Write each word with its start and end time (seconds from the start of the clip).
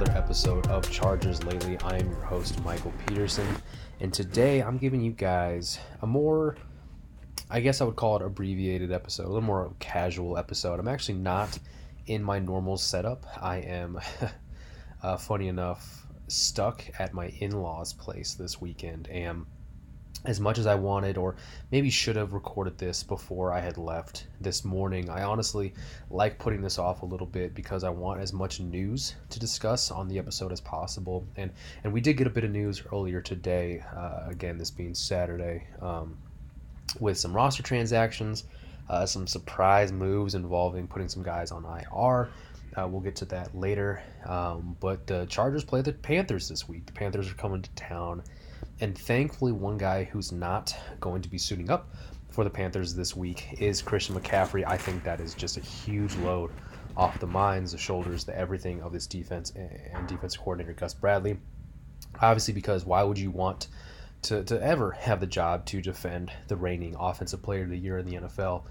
Another 0.00 0.16
episode 0.16 0.64
of 0.68 0.88
Chargers 0.92 1.42
Lately. 1.42 1.76
I 1.82 1.96
am 1.96 2.08
your 2.08 2.20
host, 2.20 2.62
Michael 2.62 2.92
Peterson, 3.04 3.48
and 3.98 4.14
today 4.14 4.60
I'm 4.60 4.78
giving 4.78 5.00
you 5.00 5.10
guys 5.10 5.80
a 6.02 6.06
more, 6.06 6.56
I 7.50 7.58
guess 7.58 7.80
I 7.80 7.84
would 7.84 7.96
call 7.96 8.14
it 8.14 8.22
abbreviated 8.22 8.92
episode, 8.92 9.24
a 9.24 9.26
little 9.26 9.40
more 9.40 9.72
casual 9.80 10.38
episode. 10.38 10.78
I'm 10.78 10.86
actually 10.86 11.18
not 11.18 11.58
in 12.06 12.22
my 12.22 12.38
normal 12.38 12.76
setup. 12.76 13.26
I 13.42 13.56
am, 13.56 13.98
uh, 15.02 15.16
funny 15.16 15.48
enough, 15.48 16.06
stuck 16.28 16.84
at 17.00 17.12
my 17.12 17.32
in 17.40 17.60
law's 17.60 17.92
place 17.92 18.34
this 18.34 18.60
weekend, 18.60 19.08
and 19.08 19.46
as 20.24 20.40
much 20.40 20.58
as 20.58 20.66
I 20.66 20.74
wanted, 20.74 21.16
or 21.16 21.36
maybe 21.70 21.90
should 21.90 22.16
have 22.16 22.32
recorded 22.32 22.76
this 22.76 23.02
before 23.02 23.52
I 23.52 23.60
had 23.60 23.78
left 23.78 24.26
this 24.40 24.64
morning. 24.64 25.08
I 25.08 25.22
honestly 25.22 25.74
like 26.10 26.38
putting 26.38 26.60
this 26.60 26.78
off 26.78 27.02
a 27.02 27.06
little 27.06 27.26
bit 27.26 27.54
because 27.54 27.84
I 27.84 27.90
want 27.90 28.20
as 28.20 28.32
much 28.32 28.60
news 28.60 29.14
to 29.30 29.38
discuss 29.38 29.90
on 29.90 30.08
the 30.08 30.18
episode 30.18 30.52
as 30.52 30.60
possible. 30.60 31.26
And 31.36 31.52
and 31.84 31.92
we 31.92 32.00
did 32.00 32.16
get 32.16 32.26
a 32.26 32.30
bit 32.30 32.44
of 32.44 32.50
news 32.50 32.82
earlier 32.92 33.20
today. 33.20 33.82
Uh, 33.94 34.24
again, 34.28 34.58
this 34.58 34.70
being 34.70 34.94
Saturday, 34.94 35.66
um, 35.80 36.18
with 36.98 37.18
some 37.18 37.32
roster 37.32 37.62
transactions, 37.62 38.44
uh, 38.88 39.06
some 39.06 39.26
surprise 39.26 39.92
moves 39.92 40.34
involving 40.34 40.88
putting 40.88 41.08
some 41.08 41.22
guys 41.22 41.52
on 41.52 41.64
IR. 41.64 42.28
Uh, 42.76 42.86
we'll 42.86 43.00
get 43.00 43.16
to 43.16 43.24
that 43.26 43.54
later. 43.56 44.02
Um, 44.26 44.76
but 44.80 45.06
the 45.06 45.26
Chargers 45.26 45.64
play 45.64 45.80
the 45.82 45.92
Panthers 45.92 46.48
this 46.48 46.68
week. 46.68 46.86
The 46.86 46.92
Panthers 46.92 47.30
are 47.30 47.34
coming 47.34 47.62
to 47.62 47.70
town. 47.70 48.22
And 48.80 48.96
thankfully, 48.96 49.52
one 49.52 49.76
guy 49.76 50.04
who's 50.04 50.32
not 50.32 50.74
going 51.00 51.22
to 51.22 51.28
be 51.28 51.38
suiting 51.38 51.70
up 51.70 51.88
for 52.30 52.44
the 52.44 52.50
Panthers 52.50 52.94
this 52.94 53.16
week 53.16 53.60
is 53.60 53.82
Christian 53.82 54.14
McCaffrey. 54.14 54.64
I 54.66 54.76
think 54.76 55.02
that 55.04 55.20
is 55.20 55.34
just 55.34 55.56
a 55.56 55.60
huge 55.60 56.14
load 56.16 56.52
off 56.96 57.18
the 57.18 57.26
minds, 57.26 57.72
the 57.72 57.78
shoulders, 57.78 58.24
the 58.24 58.36
everything 58.36 58.80
of 58.82 58.92
this 58.92 59.06
defense 59.06 59.52
and 59.56 60.06
defense 60.06 60.36
coordinator 60.36 60.74
Gus 60.74 60.94
Bradley. 60.94 61.38
Obviously, 62.20 62.54
because 62.54 62.84
why 62.84 63.02
would 63.02 63.18
you 63.18 63.30
want 63.30 63.68
to, 64.22 64.42
to 64.44 64.62
ever 64.62 64.92
have 64.92 65.20
the 65.20 65.26
job 65.26 65.64
to 65.66 65.80
defend 65.80 66.32
the 66.48 66.56
reigning 66.56 66.94
Offensive 66.98 67.42
Player 67.42 67.64
of 67.64 67.70
the 67.70 67.76
Year 67.76 67.98
in 67.98 68.06
the 68.06 68.14
NFL? 68.14 68.62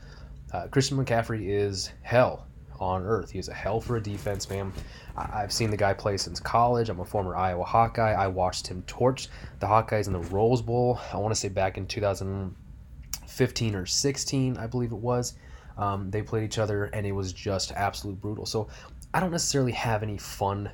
Uh, 0.51 0.67
Christian 0.67 0.97
McCaffrey 0.97 1.47
is 1.47 1.91
hell 2.01 2.46
on 2.79 3.03
earth. 3.03 3.31
He 3.31 3.39
is 3.39 3.49
a 3.49 3.53
hell 3.53 3.79
for 3.79 3.97
a 3.97 4.01
defense, 4.01 4.49
man. 4.49 4.73
I've 5.15 5.51
seen 5.51 5.71
the 5.71 5.77
guy 5.77 5.93
play 5.93 6.17
since 6.17 6.39
college. 6.39 6.89
I'm 6.89 6.99
a 6.99 7.05
former 7.05 7.35
Iowa 7.35 7.63
Hawkeye. 7.63 8.13
I 8.13 8.27
watched 8.27 8.67
him 8.67 8.83
torch 8.85 9.29
the 9.59 9.65
Hawkeyes 9.67 10.07
in 10.07 10.13
the 10.13 10.19
Rose 10.19 10.61
Bowl. 10.61 10.99
I 11.11 11.17
want 11.17 11.33
to 11.33 11.39
say 11.39 11.49
back 11.49 11.77
in 11.77 11.87
2015 11.87 13.75
or 13.75 13.85
16, 13.85 14.57
I 14.57 14.67
believe 14.67 14.91
it 14.91 14.97
was. 14.97 15.33
Um, 15.77 16.09
they 16.09 16.21
played 16.21 16.43
each 16.43 16.57
other, 16.57 16.85
and 16.85 17.05
it 17.05 17.11
was 17.11 17.33
just 17.33 17.71
absolute 17.71 18.19
brutal. 18.19 18.45
So 18.45 18.67
I 19.13 19.19
don't 19.19 19.31
necessarily 19.31 19.71
have 19.73 20.03
any 20.03 20.17
fun, 20.17 20.69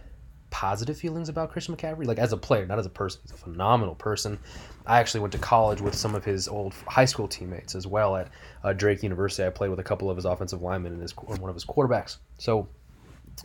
positive 0.49 0.97
feelings 0.97 1.29
about 1.29 1.51
Christian 1.51 1.75
McCaffrey. 1.75 2.05
Like 2.05 2.19
as 2.19 2.33
a 2.33 2.37
player, 2.37 2.65
not 2.65 2.79
as 2.79 2.85
a 2.85 2.89
person. 2.89 3.21
He's 3.23 3.31
a 3.31 3.37
phenomenal 3.37 3.95
person. 3.95 4.39
I 4.85 4.99
actually 4.99 5.21
went 5.21 5.33
to 5.33 5.39
college 5.39 5.81
with 5.81 5.95
some 5.95 6.13
of 6.15 6.25
his 6.25 6.47
old 6.47 6.73
high 6.87 7.05
school 7.05 7.27
teammates 7.27 7.75
as 7.75 7.87
well 7.87 8.15
at 8.15 8.29
uh, 8.63 8.73
Drake 8.73 9.03
University. 9.03 9.45
I 9.45 9.49
played 9.49 9.69
with 9.69 9.79
a 9.79 9.83
couple 9.83 10.09
of 10.09 10.17
his 10.17 10.25
offensive 10.25 10.61
linemen 10.61 10.93
and 10.93 11.01
his 11.01 11.15
one 11.15 11.49
of 11.49 11.55
his 11.55 11.65
quarterbacks. 11.65 12.17
So 12.37 12.67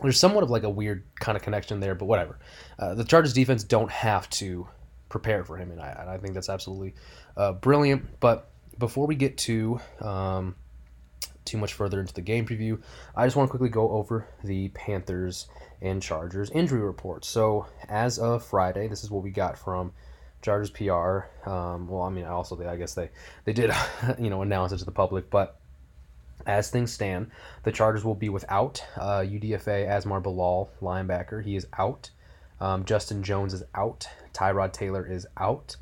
there's 0.01 0.19
somewhat 0.19 0.43
of 0.43 0.49
like 0.49 0.63
a 0.63 0.69
weird 0.69 1.03
kind 1.19 1.35
of 1.35 1.41
connection 1.41 1.79
there, 1.79 1.95
but 1.95 2.05
whatever. 2.05 2.39
Uh, 2.77 2.93
the 2.93 3.03
Chargers 3.03 3.33
defense 3.33 3.63
don't 3.63 3.91
have 3.91 4.29
to 4.31 4.67
prepare 5.07 5.43
for 5.43 5.57
him, 5.57 5.71
and 5.71 5.81
I, 5.81 5.95
and 5.99 6.09
I 6.09 6.17
think 6.17 6.33
that's 6.33 6.49
absolutely 6.49 6.93
uh, 7.35 7.53
brilliant. 7.53 8.19
But 8.19 8.49
before 8.77 9.07
we 9.07 9.15
get 9.15 9.37
to 9.39 9.79
um, 10.01 10.55
too 11.45 11.57
much 11.57 11.73
further 11.73 11.99
into 11.99 12.13
the 12.13 12.21
game 12.21 12.45
preview, 12.45 12.81
I 13.15 13.25
just 13.25 13.35
want 13.35 13.47
to 13.47 13.51
quickly 13.51 13.69
go 13.69 13.89
over 13.91 14.27
the 14.43 14.69
Panthers 14.69 15.47
and 15.81 16.01
Chargers 16.01 16.49
injury 16.51 16.81
reports. 16.81 17.27
So 17.27 17.65
as 17.87 18.19
of 18.19 18.45
Friday, 18.45 18.87
this 18.87 19.03
is 19.03 19.09
what 19.09 19.23
we 19.23 19.31
got 19.31 19.57
from 19.57 19.93
Chargers 20.41 20.69
PR. 20.69 21.25
Um, 21.49 21.87
well, 21.87 22.03
I 22.03 22.09
mean, 22.09 22.25
I 22.25 22.29
also 22.29 22.55
they, 22.55 22.65
I 22.65 22.75
guess 22.75 22.93
they 22.93 23.09
they 23.45 23.53
did 23.53 23.71
you 24.19 24.29
know 24.29 24.41
announce 24.41 24.71
it 24.71 24.77
to 24.79 24.85
the 24.85 24.91
public, 24.91 25.29
but 25.29 25.59
as 26.45 26.69
things 26.69 26.91
stand, 26.91 27.31
the 27.63 27.71
Chargers 27.71 28.03
will 28.03 28.15
be 28.15 28.29
without 28.29 28.83
uh, 28.97 29.19
UDFA 29.19 29.87
Asmar 29.87 30.23
Bilal, 30.23 30.69
linebacker. 30.81 31.43
He 31.43 31.55
is 31.55 31.67
out. 31.77 32.09
Um, 32.61 32.85
Justin 32.85 33.23
Jones 33.23 33.53
is 33.53 33.63
out. 33.75 34.07
Tyrod 34.33 34.73
Taylor 34.73 35.05
is 35.05 35.27
out. 35.37 35.75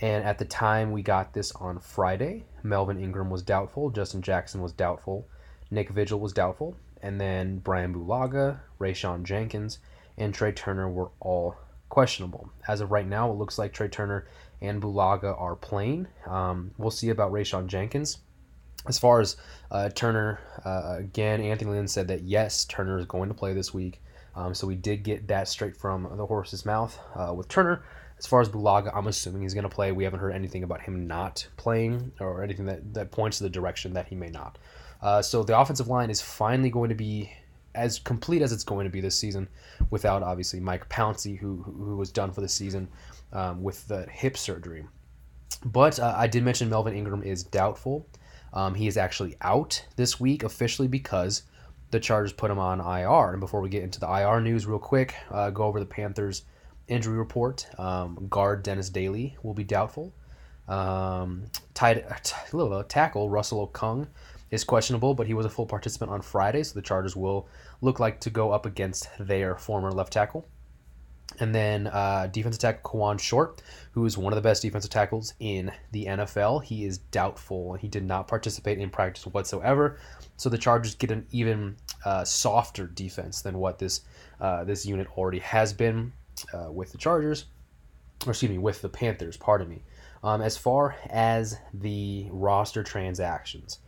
And 0.00 0.24
at 0.24 0.38
the 0.38 0.44
time 0.46 0.92
we 0.92 1.02
got 1.02 1.34
this 1.34 1.52
on 1.52 1.78
Friday, 1.78 2.44
Melvin 2.62 2.98
Ingram 2.98 3.30
was 3.30 3.42
doubtful. 3.42 3.90
Justin 3.90 4.22
Jackson 4.22 4.62
was 4.62 4.72
doubtful. 4.72 5.28
Nick 5.70 5.90
Vigil 5.90 6.18
was 6.18 6.32
doubtful. 6.32 6.76
And 7.02 7.20
then 7.20 7.58
Brian 7.58 7.94
Bulaga, 7.94 8.60
Rayshawn 8.78 9.24
Jenkins, 9.24 9.78
and 10.16 10.34
Trai 10.34 10.54
Turner 10.54 10.88
were 10.88 11.10
all 11.20 11.56
questionable. 11.90 12.50
As 12.66 12.80
of 12.80 12.90
right 12.90 13.06
now, 13.06 13.30
it 13.30 13.36
looks 13.36 13.58
like 13.58 13.74
Trai 13.74 13.90
Turner 13.90 14.26
and 14.62 14.80
Bulaga 14.80 15.38
are 15.38 15.56
playing. 15.56 16.06
Um, 16.26 16.70
we'll 16.78 16.90
see 16.90 17.10
about 17.10 17.32
Rayshawn 17.32 17.66
Jenkins. 17.66 18.18
As 18.88 18.98
far 18.98 19.20
as 19.20 19.36
uh, 19.70 19.90
Turner, 19.90 20.40
uh, 20.64 20.96
again, 20.98 21.42
Anthony 21.42 21.72
Lynn 21.72 21.88
said 21.88 22.08
that 22.08 22.22
yes, 22.22 22.64
Turner 22.64 22.98
is 22.98 23.04
going 23.04 23.28
to 23.28 23.34
play 23.34 23.52
this 23.52 23.74
week. 23.74 24.00
Um, 24.34 24.54
so 24.54 24.66
we 24.66 24.76
did 24.76 25.02
get 25.02 25.28
that 25.28 25.48
straight 25.48 25.76
from 25.76 26.08
the 26.16 26.24
horse's 26.24 26.64
mouth 26.64 26.98
uh, 27.14 27.34
with 27.34 27.48
Turner. 27.48 27.82
As 28.18 28.26
far 28.26 28.40
as 28.40 28.48
Bulaga, 28.48 28.94
I'm 28.94 29.06
assuming 29.06 29.42
he's 29.42 29.54
going 29.54 29.68
to 29.68 29.74
play. 29.74 29.92
We 29.92 30.04
haven't 30.04 30.20
heard 30.20 30.34
anything 30.34 30.62
about 30.62 30.82
him 30.82 31.06
not 31.06 31.46
playing 31.56 32.12
or 32.20 32.42
anything 32.42 32.66
that, 32.66 32.94
that 32.94 33.10
points 33.10 33.38
to 33.38 33.44
the 33.44 33.50
direction 33.50 33.94
that 33.94 34.08
he 34.08 34.14
may 34.14 34.28
not. 34.28 34.58
Uh, 35.02 35.22
so 35.22 35.42
the 35.42 35.58
offensive 35.58 35.88
line 35.88 36.10
is 36.10 36.20
finally 36.20 36.70
going 36.70 36.90
to 36.90 36.94
be 36.94 37.32
as 37.74 37.98
complete 37.98 38.42
as 38.42 38.52
it's 38.52 38.64
going 38.64 38.84
to 38.84 38.90
be 38.90 39.00
this 39.00 39.16
season, 39.16 39.48
without 39.90 40.22
obviously 40.22 40.60
Mike 40.60 40.88
Pouncey, 40.88 41.38
who 41.38 41.62
who 41.62 41.96
was 41.96 42.10
done 42.10 42.32
for 42.32 42.40
the 42.40 42.48
season 42.48 42.88
um, 43.32 43.62
with 43.62 43.86
the 43.88 44.06
hip 44.10 44.36
surgery. 44.36 44.84
But 45.64 45.98
uh, 45.98 46.14
I 46.16 46.26
did 46.26 46.42
mention 46.42 46.68
Melvin 46.68 46.94
Ingram 46.94 47.22
is 47.22 47.44
doubtful. 47.44 48.06
Um, 48.52 48.74
he 48.74 48.86
is 48.86 48.96
actually 48.96 49.36
out 49.42 49.84
this 49.96 50.18
week 50.18 50.42
officially 50.42 50.88
because 50.88 51.42
the 51.90 52.00
Chargers 52.00 52.32
put 52.32 52.50
him 52.50 52.58
on 52.58 52.80
IR. 52.80 53.32
And 53.32 53.40
before 53.40 53.60
we 53.60 53.68
get 53.68 53.82
into 53.82 54.00
the 54.00 54.08
IR 54.08 54.40
news, 54.40 54.66
real 54.66 54.78
quick, 54.78 55.14
uh, 55.30 55.50
go 55.50 55.64
over 55.64 55.80
the 55.80 55.86
Panthers 55.86 56.42
injury 56.88 57.18
report. 57.18 57.66
Um, 57.78 58.26
guard 58.28 58.62
Dennis 58.62 58.90
Daly 58.90 59.36
will 59.42 59.54
be 59.54 59.64
doubtful. 59.64 60.12
Um, 60.68 61.44
tied, 61.74 62.04
t- 62.22 62.34
tackle 62.88 63.28
Russell 63.28 63.68
Okung 63.68 64.06
is 64.50 64.64
questionable, 64.64 65.14
but 65.14 65.26
he 65.26 65.34
was 65.34 65.46
a 65.46 65.50
full 65.50 65.66
participant 65.66 66.10
on 66.10 66.22
Friday, 66.22 66.62
so 66.62 66.74
the 66.74 66.82
Chargers 66.82 67.14
will 67.16 67.48
look 67.80 68.00
like 68.00 68.20
to 68.20 68.30
go 68.30 68.50
up 68.50 68.66
against 68.66 69.08
their 69.18 69.56
former 69.56 69.92
left 69.92 70.12
tackle. 70.12 70.48
And 71.38 71.54
then 71.54 71.86
uh, 71.86 72.28
defensive 72.32 72.60
tackle 72.60 72.90
Kawann 72.90 73.18
Short, 73.20 73.62
who 73.92 74.04
is 74.04 74.18
one 74.18 74.32
of 74.32 74.36
the 74.36 74.42
best 74.42 74.62
defensive 74.62 74.90
tackles 74.90 75.34
in 75.38 75.70
the 75.92 76.06
NFL. 76.06 76.64
He 76.64 76.84
is 76.84 76.98
doubtful. 76.98 77.74
He 77.74 77.86
did 77.86 78.04
not 78.04 78.26
participate 78.26 78.78
in 78.78 78.90
practice 78.90 79.24
whatsoever. 79.26 79.98
So 80.36 80.48
the 80.48 80.58
Chargers 80.58 80.96
get 80.96 81.12
an 81.12 81.26
even 81.30 81.76
uh, 82.04 82.24
softer 82.24 82.88
defense 82.88 83.42
than 83.42 83.58
what 83.58 83.78
this 83.78 84.00
uh, 84.40 84.64
this 84.64 84.84
unit 84.86 85.06
already 85.16 85.38
has 85.40 85.72
been 85.72 86.12
uh, 86.52 86.72
with 86.72 86.92
the 86.92 86.98
Chargers, 86.98 87.44
or 88.26 88.30
excuse 88.30 88.50
me, 88.50 88.58
with 88.58 88.82
the 88.82 88.88
Panthers. 88.88 89.36
Pardon 89.36 89.68
me. 89.68 89.82
Um, 90.22 90.42
as 90.42 90.56
far 90.56 90.96
as 91.08 91.56
the 91.72 92.26
roster 92.30 92.82
transactions, 92.82 93.78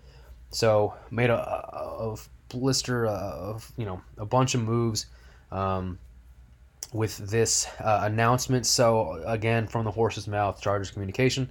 so 0.53 0.95
made 1.11 1.31
a, 1.31 1.39
a, 1.39 2.17
blister 2.49 3.07
of 3.07 3.73
you 3.79 3.87
know 3.87 4.03
a 4.19 4.27
bunch 4.27 4.55
of 4.55 4.61
moves 4.63 5.07
um, 5.51 5.99
with 6.93 7.17
this 7.17 7.67
uh, 7.81 8.01
announcement. 8.03 8.67
So 8.67 9.23
again, 9.27 9.67
from 9.67 9.85
the 9.85 9.91
horse's 9.91 10.29
mouth, 10.29 10.61
Chargers 10.61 10.91
communication. 10.91 11.51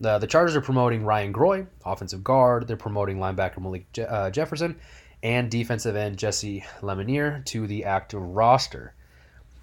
The, 0.00 0.18
the 0.18 0.26
Chargers 0.26 0.56
are 0.56 0.60
promoting 0.60 1.04
Ryan 1.04 1.32
Groy, 1.32 1.66
offensive 1.84 2.24
guard. 2.24 2.66
They're 2.66 2.76
promoting 2.76 3.18
linebacker 3.18 3.62
Malik 3.62 3.90
Je- 3.92 4.02
uh, 4.02 4.30
Jefferson 4.30 4.76
and 5.22 5.50
defensive 5.50 5.94
end 5.94 6.16
Jesse 6.16 6.64
Lemonier 6.80 7.44
to 7.46 7.66
the 7.66 7.84
active 7.84 8.20
roster. 8.20 8.94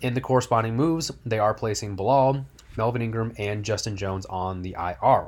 In 0.01 0.13
the 0.13 0.21
corresponding 0.21 0.75
moves, 0.75 1.11
they 1.25 1.39
are 1.39 1.53
placing 1.53 1.95
Bilal, 1.95 2.45
Melvin 2.77 3.01
Ingram, 3.01 3.33
and 3.37 3.65
Justin 3.65 3.97
Jones 3.97 4.25
on 4.27 4.61
the 4.61 4.77
IR. 4.79 5.27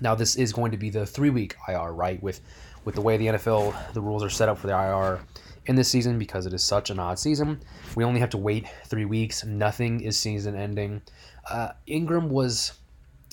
Now, 0.00 0.14
this 0.14 0.36
is 0.36 0.54
going 0.54 0.70
to 0.70 0.78
be 0.78 0.88
the 0.88 1.04
three 1.04 1.28
week 1.28 1.56
IR, 1.68 1.92
right? 1.92 2.22
With 2.22 2.40
with 2.84 2.94
the 2.94 3.00
way 3.00 3.16
the 3.16 3.26
NFL, 3.26 3.92
the 3.92 4.00
rules 4.00 4.22
are 4.22 4.30
set 4.30 4.48
up 4.48 4.58
for 4.58 4.66
the 4.66 4.72
IR 4.72 5.20
in 5.66 5.76
this 5.76 5.88
season 5.88 6.18
because 6.18 6.46
it 6.46 6.52
is 6.52 6.62
such 6.62 6.90
an 6.90 6.98
odd 6.98 7.18
season. 7.18 7.60
We 7.94 8.04
only 8.04 8.20
have 8.20 8.30
to 8.30 8.38
wait 8.38 8.66
three 8.86 9.04
weeks. 9.04 9.44
Nothing 9.44 10.00
is 10.00 10.18
season 10.18 10.56
ending. 10.56 11.02
Uh, 11.48 11.70
Ingram 11.86 12.28
was 12.28 12.72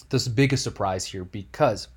the 0.10 0.30
biggest 0.34 0.64
surprise 0.64 1.06
here 1.06 1.24
because 1.24 1.88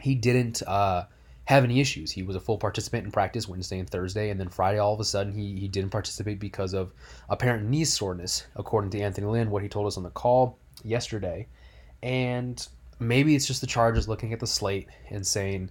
he 0.00 0.14
didn't 0.14 0.62
uh, 0.62 1.04
have 1.44 1.64
any 1.64 1.80
issues. 1.80 2.10
He 2.10 2.22
was 2.22 2.36
a 2.36 2.40
full 2.40 2.58
participant 2.58 3.04
in 3.04 3.12
practice 3.12 3.48
Wednesday 3.48 3.78
and 3.78 3.88
Thursday, 3.88 4.30
and 4.30 4.38
then 4.38 4.48
Friday, 4.48 4.78
all 4.78 4.94
of 4.94 5.00
a 5.00 5.04
sudden, 5.04 5.32
he, 5.32 5.58
he 5.58 5.68
didn't 5.68 5.90
participate 5.90 6.38
because 6.38 6.74
of 6.74 6.92
apparent 7.28 7.68
knee 7.68 7.84
soreness, 7.84 8.46
according 8.56 8.90
to 8.90 9.00
Anthony 9.00 9.26
Lynn, 9.26 9.50
what 9.50 9.62
he 9.62 9.68
told 9.68 9.86
us 9.86 9.96
on 9.96 10.02
the 10.02 10.10
call 10.10 10.58
yesterday. 10.84 11.46
And 12.02 12.66
maybe 12.98 13.34
it's 13.34 13.46
just 13.46 13.60
the 13.60 13.66
Chargers 13.66 14.08
looking 14.08 14.32
at 14.32 14.40
the 14.40 14.46
slate 14.46 14.88
and 15.10 15.26
saying, 15.26 15.70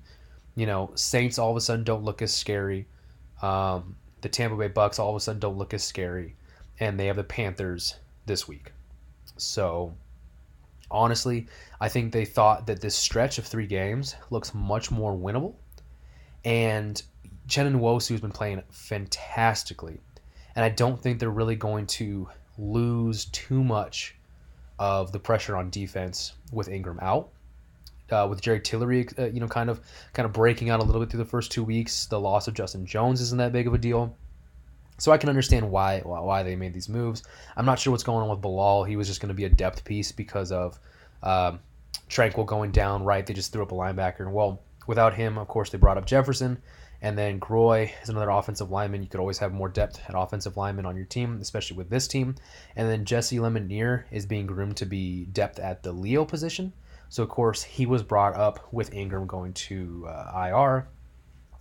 you 0.56 0.66
know, 0.66 0.92
Saints 0.96 1.40
all 1.40 1.52
of 1.52 1.58
a 1.58 1.62
sudden 1.62 1.84
don't 1.84 2.04
look 2.04 2.22
as 2.22 2.34
scary. 2.34 2.88
Um, 3.42 3.96
the 4.22 4.30
Tampa 4.30 4.56
Bay 4.56 4.68
Bucks 4.68 5.00
all 5.00 5.10
of 5.10 5.16
a 5.16 5.20
sudden 5.20 5.40
don't 5.40 5.58
look 5.58 5.74
as 5.74 5.84
scary, 5.84 6.36
and 6.80 7.00
they 7.00 7.08
have 7.08 7.16
the 7.16 7.24
Panthers 7.24 7.96
this 8.26 8.48
week. 8.48 8.72
So, 9.38 9.94
honestly, 10.90 11.48
I 11.80 11.90
think 11.90 12.12
they 12.12 12.26
thought 12.26 12.68
that 12.68 12.82
this 12.82 12.96
stretch 12.96 13.38
of 13.38 13.46
three 13.46 13.66
games 13.66 14.16
looks 14.30 14.54
much 14.54 14.92
more 14.92 15.16
winnable, 15.16 15.56
and 16.46 17.02
Chen 17.48 17.74
Nwosu 17.74 18.10
has 18.12 18.22
been 18.22 18.32
playing 18.32 18.62
fantastically, 18.70 20.00
and 20.56 20.64
I 20.64 20.70
don't 20.70 21.02
think 21.02 21.20
they're 21.20 21.30
really 21.30 21.56
going 21.56 21.88
to 21.88 22.30
lose 22.58 23.26
too 23.26 23.64
much 23.64 24.16
of 24.78 25.12
the 25.12 25.20
pressure 25.20 25.56
on 25.56 25.70
defense 25.70 26.34
with 26.52 26.68
Ingram 26.68 27.00
out 27.02 27.30
uh, 28.12 28.28
with 28.30 28.42
Jerry 28.42 28.60
Tillery, 28.60 29.08
uh, 29.18 29.26
you 29.26 29.40
know, 29.40 29.48
kind 29.48 29.70
of 29.70 29.82
kind 30.14 30.26
of 30.26 30.34
breaking 30.34 30.70
out 30.70 30.80
a 30.80 30.84
little 30.84 31.02
bit 31.02 31.10
through 31.10 31.24
the 31.24 31.30
first 31.30 31.52
two 31.52 31.64
weeks. 31.64 32.06
The 32.06 32.20
loss 32.20 32.48
of 32.48 32.54
Justin 32.54 32.86
Jones 32.86 33.22
isn't 33.22 33.38
that 33.38 33.52
big 33.52 33.68
of 33.68 33.74
a 33.74 33.78
deal. 33.78 34.16
So 34.98 35.12
I 35.12 35.18
can 35.18 35.30
understand 35.30 35.70
why 35.72 36.02
why 36.02 36.44
they 36.44 36.56
made 36.56 36.74
these 36.74 36.90
moves. 36.90 37.24
I'm 37.58 37.66
not 37.66 37.80
sure 37.80 37.92
what's 37.92 38.04
going 38.04 38.22
on 38.22 38.30
with 38.30 38.42
Bilal. 38.42 38.84
He 38.84 38.96
was 38.96 39.08
just 39.08 39.20
going 39.20 39.30
to 39.30 39.36
be 39.36 39.46
a 39.46 39.50
depth 39.50 39.84
piece 39.84 40.12
because 40.12 40.52
of 40.52 40.80
um, 41.24 41.60
Tranquill 42.10 42.46
going 42.46 42.72
down. 42.72 43.04
Right, 43.04 43.26
they 43.26 43.34
just 43.34 43.52
threw 43.52 43.64
up 43.64 43.72
a 43.72 43.76
linebacker. 43.76 44.20
And 44.20 44.34
well, 44.34 44.62
without 44.88 45.16
him, 45.16 45.38
of 45.38 45.48
course, 45.48 45.70
they 45.70 45.78
brought 45.78 45.98
up 45.98 46.06
Jefferson. 46.06 46.62
And 47.04 47.18
then 47.18 47.40
Groy 47.40 47.92
is 48.04 48.10
another 48.10 48.30
offensive 48.30 48.70
lineman. 48.70 49.02
You 49.02 49.10
could 49.10 49.20
always 49.20 49.40
have 49.40 49.52
more 49.54 49.70
depth 49.70 50.00
at 50.08 50.14
offensive 50.16 50.56
lineman 50.56 50.86
on 50.86 50.96
your 50.96 51.06
team, 51.06 51.40
especially 51.42 51.78
with 51.78 51.90
this 51.90 52.08
team. 52.08 52.36
And 52.76 52.88
then 52.88 53.06
Jesse 53.06 53.38
Lemonier 53.38 54.04
is 54.12 54.28
being 54.28 54.46
groomed 54.46 54.78
to 54.78 54.86
be 54.86 55.26
depth 55.26 55.58
at 55.58 55.82
the 55.82 55.94
Leo 55.94 56.26
position. 56.26 56.74
So, 57.12 57.22
of 57.24 57.28
course, 57.28 57.62
he 57.62 57.86
was 57.86 58.04
brought 58.04 58.38
up 58.38 58.72
with 58.72 58.94
Ingram 58.94 59.28
going 59.28 59.52
to 59.68 60.08
uh, 60.08 60.48
IR. 60.48 60.88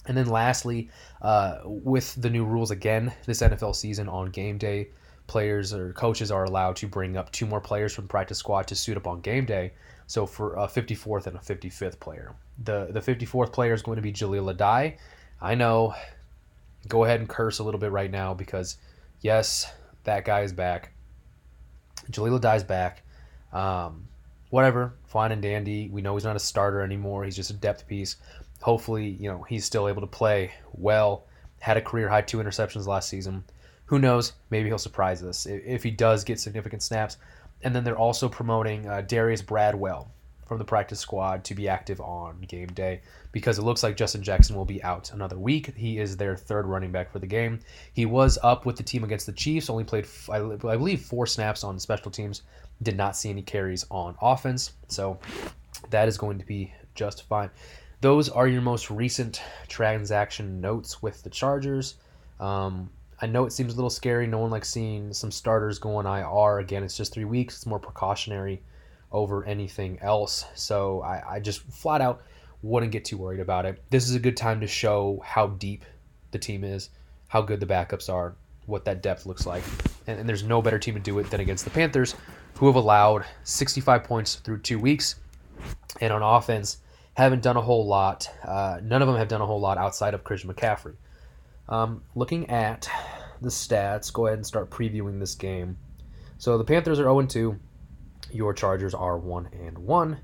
And 0.07 0.17
then, 0.17 0.27
lastly, 0.27 0.91
uh, 1.23 1.59
with 1.65 2.15
the 2.15 2.31
new 2.31 2.45
rules 2.45 2.71
again 2.71 3.13
this 3.27 3.43
NFL 3.43 3.75
season 3.75 4.09
on 4.09 4.31
game 4.31 4.59
day, 4.59 4.91
players 5.27 5.75
or 5.75 5.93
coaches 5.95 6.31
are 6.31 6.45
allowed 6.45 6.77
to 6.77 6.87
bring 6.87 7.17
up 7.17 7.33
two 7.33 7.47
more 7.47 7.61
players 7.61 7.93
from 7.93 8.07
practice 8.07 8.39
squad 8.39 8.69
to 8.69 8.77
suit 8.77 8.97
up 8.97 9.09
on 9.09 9.23
game 9.23 9.45
day. 9.45 9.73
So, 10.07 10.25
for 10.25 10.55
a 10.55 10.69
54th 10.69 11.27
and 11.27 11.37
a 11.37 11.41
55th 11.41 11.99
player, 11.99 12.37
the 12.63 12.87
the 12.93 13.01
54th 13.01 13.53
player 13.53 13.75
is 13.75 13.83
going 13.83 13.97
to 13.97 14.03
be 14.03 14.13
Jahleel 14.13 14.57
Addae. 14.57 14.99
I 15.41 15.57
know. 15.57 15.95
Go 16.87 17.05
ahead 17.05 17.19
and 17.19 17.29
curse 17.29 17.59
a 17.59 17.65
little 17.65 17.81
bit 17.81 17.91
right 17.91 18.11
now 18.11 18.35
because, 18.35 18.77
yes, 19.21 19.67
that 20.05 20.25
guy 20.25 20.43
is 20.43 20.53
back. 20.53 20.93
Jahleel 22.13 22.41
Addae's 22.41 22.63
back. 22.63 23.03
Um, 23.53 24.07
whatever, 24.51 24.95
fine 25.11 25.33
and 25.33 25.43
dandy. 25.43 25.89
We 25.89 26.03
know 26.03 26.15
he's 26.15 26.25
not 26.25 26.37
a 26.37 26.41
starter 26.41 26.83
anymore. 26.83 27.25
He's 27.25 27.35
just 27.35 27.51
a 27.51 27.55
depth 27.55 27.89
piece. 27.89 28.17
Hopefully, 28.63 29.09
you 29.09 29.29
know, 29.29 29.43
he's 29.43 29.65
still 29.65 29.89
able 29.89 30.01
to 30.03 30.07
play 30.07 30.53
well. 30.73 31.27
Had 31.59 31.77
a 31.77 31.83
career 31.83 32.09
high 32.09 32.23
two 32.23 32.39
interceptions 32.39 32.87
last 32.87 33.09
season. 33.09 33.43
Who 33.87 33.99
knows? 33.99 34.35
Maybe 34.51 34.69
he'll 34.69 34.79
surprise 34.79 35.25
us 35.25 35.47
if 35.47 35.83
he 35.83 35.91
does 35.91 36.23
get 36.23 36.39
significant 36.39 36.85
snaps. 36.85 37.17
And 37.63 37.75
then 37.75 37.83
they're 37.83 37.99
also 37.99 38.29
promoting 38.29 38.87
uh, 38.87 39.01
Darius 39.01 39.43
Bradwell 39.43 40.07
from 40.51 40.59
the 40.59 40.65
practice 40.65 40.99
squad 40.99 41.45
to 41.45 41.55
be 41.55 41.69
active 41.69 42.01
on 42.01 42.41
game 42.41 42.67
day 42.67 43.01
because 43.31 43.57
it 43.57 43.63
looks 43.63 43.85
like 43.85 43.97
Justin 43.97 44.21
Jackson 44.21 44.57
will 44.57 44.65
be 44.65 44.83
out 44.83 45.13
another 45.13 45.39
week. 45.39 45.73
He 45.77 46.01
is 46.01 46.17
their 46.17 46.35
third 46.35 46.67
running 46.67 46.91
back 46.91 47.13
for 47.13 47.21
the 47.21 47.27
game. 47.29 47.61
He 47.93 48.05
was 48.05 48.37
up 48.43 48.67
with 48.67 48.75
the 48.75 48.83
team 48.83 49.05
against 49.05 49.27
the 49.27 49.33
Chiefs, 49.33 49.71
only 49.71 49.85
played, 49.85 50.09
I 50.29 50.41
believe, 50.41 51.03
four 51.03 51.25
snaps 51.29 51.63
on 51.63 51.79
special 51.79 52.11
teams, 52.11 52.43
did 52.83 52.97
not 52.97 53.15
see 53.15 53.31
any 53.31 53.43
carries 53.43 53.87
on 53.93 54.17
offense. 54.21 54.73
So 54.89 55.21
that 55.91 56.09
is 56.09 56.19
going 56.19 56.41
to 56.41 56.45
be 56.45 56.75
just 56.97 57.29
fine. 57.29 57.51
Those 58.01 58.29
are 58.29 58.49
your 58.49 58.63
most 58.63 58.91
recent 58.91 59.41
transaction 59.69 60.61
notes 60.61 61.01
with 61.01 61.23
the 61.23 61.31
Chargers. 61.31 61.95
Um, 62.41 62.91
I 63.23 63.27
know 63.27 63.47
it 63.47 63.53
seems 63.53 63.75
a 63.75 63.77
little 63.77 63.89
scary. 63.89 64.27
No 64.27 64.39
one 64.39 64.51
likes 64.51 64.69
seeing 64.69 65.13
some 65.13 65.31
starters 65.31 65.79
go 65.79 65.95
on 65.95 66.07
IR. 66.07 66.59
Again, 66.59 66.83
it's 66.83 66.97
just 66.97 67.13
three 67.15 67.25
weeks. 67.25 67.55
It's 67.55 67.67
more 67.67 67.79
precautionary 67.79 68.65
over 69.13 69.45
anything 69.45 69.99
else. 70.01 70.45
So 70.55 71.03
I, 71.03 71.37
I 71.37 71.41
just 71.41 71.63
flat 71.63 72.01
out 72.01 72.23
wouldn't 72.63 72.93
get 72.93 73.05
too 73.05 73.17
worried 73.17 73.41
about 73.41 73.65
it. 73.67 73.83
This 73.91 74.09
is 74.09 74.15
a 74.15 74.21
good 74.21 74.37
time 74.37 74.61
to 74.61 74.67
show 74.67 75.23
how 75.25 75.49
deep 75.49 75.85
the 76.31 76.39
team 76.39 76.65
is, 76.65 76.91
how 77.29 77.43
good 77.43 77.61
the 77.61 77.67
backups 77.67 78.13
are, 78.13 78.37
what 78.67 78.85
that 78.85 79.03
depth 79.03 79.27
looks 79.27 79.47
like. 79.47 79.65
And, 80.07 80.21
and 80.21 80.29
there's 80.29 80.43
no 80.43 80.61
better 80.61 80.79
team 80.79 80.95
to 80.95 81.01
do 81.01 81.19
it 81.19 81.31
than 81.31 81.41
against 81.41 81.65
the 81.65 81.71
Panthers, 81.71 82.15
who 82.57 82.67
have 82.67 82.77
allowed 82.77 83.25
65 83.45 84.05
points 84.05 84.37
through 84.37 84.59
two 84.59 84.79
weeks. 84.79 85.17
And 86.01 86.13
on 86.13 86.23
offense, 86.23 86.79
haven't 87.15 87.43
done 87.43 87.57
a 87.57 87.63
whole 87.63 87.87
lot. 87.87 88.31
Uh, 88.45 88.81
none 88.83 89.03
of 89.03 89.09
them 89.09 89.17
have 89.17 89.29
done 89.29 89.41
a 89.41 89.47
whole 89.47 89.61
lot 89.61 89.79
outside 89.79 90.15
of 90.15 90.25
Christian 90.25 90.53
McCaffrey. 90.53 90.95
Um, 91.69 92.03
looking 92.15 92.49
at 92.51 92.89
the 93.41 93.49
stats, 93.49 94.13
go 94.13 94.27
ahead 94.27 94.39
and 94.39 94.47
start 94.47 94.71
previewing 94.71 95.19
this 95.19 95.35
game. 95.35 95.77
So 96.39 96.59
the 96.59 96.65
Panthers 96.65 96.99
are 96.99 97.05
0 97.05 97.23
2. 97.23 97.59
Your 98.33 98.55
Chargers 98.55 98.95
are 98.95 99.19
1 99.19 99.51
and 99.65 99.79
1. 99.79 100.21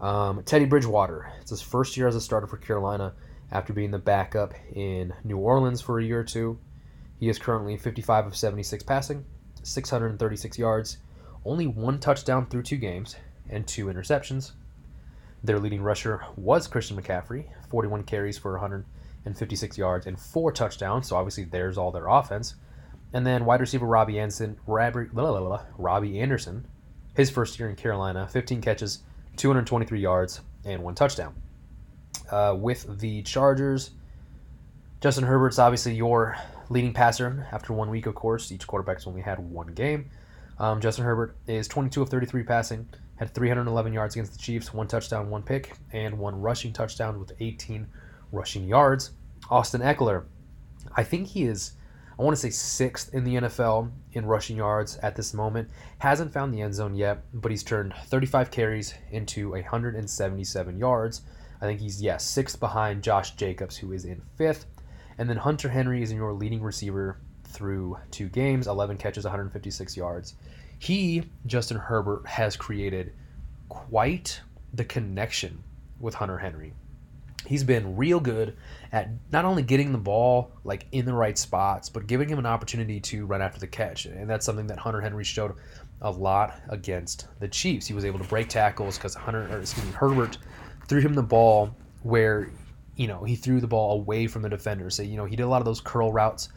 Um, 0.00 0.42
Teddy 0.44 0.64
Bridgewater. 0.64 1.32
It's 1.40 1.50
his 1.50 1.62
first 1.62 1.96
year 1.96 2.08
as 2.08 2.16
a 2.16 2.20
starter 2.20 2.46
for 2.46 2.56
Carolina 2.56 3.14
after 3.52 3.72
being 3.72 3.90
the 3.90 3.98
backup 3.98 4.54
in 4.72 5.12
New 5.24 5.38
Orleans 5.38 5.80
for 5.80 5.98
a 5.98 6.04
year 6.04 6.20
or 6.20 6.24
two. 6.24 6.58
He 7.18 7.28
is 7.28 7.38
currently 7.38 7.76
55 7.76 8.26
of 8.26 8.36
76 8.36 8.82
passing, 8.84 9.24
636 9.62 10.58
yards, 10.58 10.98
only 11.44 11.66
one 11.66 11.98
touchdown 11.98 12.46
through 12.46 12.62
two 12.62 12.76
games, 12.76 13.16
and 13.50 13.66
two 13.66 13.86
interceptions. 13.86 14.52
Their 15.42 15.58
leading 15.58 15.82
rusher 15.82 16.22
was 16.36 16.66
Christian 16.66 17.00
McCaffrey, 17.00 17.46
41 17.70 18.04
carries 18.04 18.38
for 18.38 18.52
156 18.52 19.78
yards 19.78 20.06
and 20.06 20.18
four 20.18 20.52
touchdowns. 20.52 21.08
So 21.08 21.16
obviously 21.16 21.44
there's 21.44 21.78
all 21.78 21.90
their 21.90 22.08
offense. 22.08 22.54
And 23.12 23.26
then 23.26 23.44
wide 23.44 23.60
receiver 23.60 23.86
Robbie 23.86 24.18
Anderson, 24.18 24.58
Robbie, 24.66 25.06
blah, 25.12 25.30
blah, 25.30 25.40
blah, 25.40 25.64
Robbie 25.76 26.20
Anderson, 26.20 26.66
his 27.20 27.30
first 27.30 27.58
year 27.58 27.68
in 27.68 27.76
Carolina, 27.76 28.26
15 28.26 28.60
catches, 28.60 29.02
223 29.36 30.00
yards, 30.00 30.40
and 30.64 30.82
one 30.82 30.94
touchdown. 30.94 31.34
Uh, 32.30 32.56
with 32.58 32.98
the 32.98 33.22
Chargers, 33.22 33.90
Justin 35.00 35.24
Herbert's 35.24 35.58
obviously 35.58 35.94
your 35.94 36.36
leading 36.68 36.92
passer 36.92 37.46
after 37.52 37.72
one 37.72 37.90
week, 37.90 38.06
of 38.06 38.14
course. 38.14 38.50
Each 38.50 38.66
quarterback's 38.66 39.06
only 39.06 39.20
had 39.20 39.38
one 39.38 39.68
game. 39.68 40.10
Um, 40.58 40.80
Justin 40.80 41.04
Herbert 41.04 41.36
is 41.46 41.68
22 41.68 42.02
of 42.02 42.08
33 42.08 42.42
passing, 42.42 42.88
had 43.16 43.34
311 43.34 43.92
yards 43.92 44.14
against 44.14 44.32
the 44.32 44.38
Chiefs, 44.38 44.74
one 44.74 44.86
touchdown, 44.86 45.30
one 45.30 45.42
pick, 45.42 45.74
and 45.92 46.18
one 46.18 46.40
rushing 46.40 46.72
touchdown 46.72 47.18
with 47.18 47.32
18 47.40 47.86
rushing 48.32 48.68
yards. 48.68 49.12
Austin 49.50 49.80
Ekeler, 49.80 50.24
I 50.96 51.02
think 51.02 51.28
he 51.28 51.44
is, 51.44 51.72
I 52.20 52.22
want 52.22 52.36
to 52.36 52.42
say 52.42 52.50
sixth 52.50 53.14
in 53.14 53.24
the 53.24 53.36
NFL 53.36 53.90
in 54.12 54.26
rushing 54.26 54.58
yards 54.58 54.98
at 54.98 55.16
this 55.16 55.32
moment. 55.32 55.70
Hasn't 56.00 56.34
found 56.34 56.52
the 56.52 56.60
end 56.60 56.74
zone 56.74 56.94
yet, 56.94 57.22
but 57.32 57.50
he's 57.50 57.62
turned 57.62 57.94
35 58.08 58.50
carries 58.50 58.92
into 59.10 59.52
177 59.52 60.78
yards. 60.78 61.22
I 61.62 61.64
think 61.64 61.80
he's, 61.80 62.02
yeah, 62.02 62.18
sixth 62.18 62.60
behind 62.60 63.02
Josh 63.02 63.36
Jacobs, 63.36 63.74
who 63.74 63.92
is 63.92 64.04
in 64.04 64.20
fifth. 64.36 64.66
And 65.16 65.30
then 65.30 65.38
Hunter 65.38 65.70
Henry 65.70 66.02
is 66.02 66.12
your 66.12 66.34
leading 66.34 66.60
receiver 66.60 67.16
through 67.44 67.96
two 68.10 68.28
games, 68.28 68.66
11 68.66 68.98
catches, 68.98 69.24
156 69.24 69.96
yards. 69.96 70.34
He, 70.78 71.22
Justin 71.46 71.78
Herbert, 71.78 72.26
has 72.26 72.54
created 72.54 73.14
quite 73.70 74.42
the 74.74 74.84
connection 74.84 75.64
with 75.98 76.12
Hunter 76.12 76.36
Henry. 76.36 76.74
He's 77.46 77.64
been 77.64 77.96
real 77.96 78.20
good 78.20 78.56
at 78.92 79.08
not 79.32 79.44
only 79.44 79.62
getting 79.62 79.92
the 79.92 79.98
ball 79.98 80.52
like 80.64 80.86
in 80.92 81.04
the 81.04 81.12
right 81.12 81.36
spots, 81.36 81.88
but 81.88 82.06
giving 82.06 82.28
him 82.28 82.38
an 82.38 82.46
opportunity 82.46 83.00
to 83.00 83.26
run 83.26 83.42
after 83.42 83.58
the 83.58 83.66
catch. 83.66 84.06
And 84.06 84.28
that's 84.28 84.44
something 84.44 84.66
that 84.68 84.78
Hunter 84.78 85.00
Henry 85.00 85.24
showed 85.24 85.54
a 86.02 86.10
lot 86.10 86.60
against 86.68 87.28
the 87.40 87.48
Chiefs. 87.48 87.86
He 87.86 87.94
was 87.94 88.04
able 88.04 88.18
to 88.18 88.24
break 88.26 88.48
tackles 88.48 88.98
because 88.98 89.14
Hunter, 89.14 89.48
or 89.50 89.60
excuse 89.60 89.86
me, 89.86 89.92
Herbert 89.92 90.38
threw 90.86 91.00
him 91.00 91.14
the 91.14 91.22
ball 91.22 91.74
where 92.02 92.50
you 92.96 93.06
know 93.06 93.24
he 93.24 93.36
threw 93.36 93.60
the 93.60 93.66
ball 93.66 93.92
away 93.92 94.26
from 94.26 94.42
the 94.42 94.48
defender. 94.48 94.90
So 94.90 95.02
you 95.02 95.16
know 95.16 95.24
he 95.24 95.36
did 95.36 95.42
a 95.42 95.48
lot 95.48 95.60
of 95.60 95.64
those 95.64 95.80
curl 95.80 96.12
routes 96.12 96.50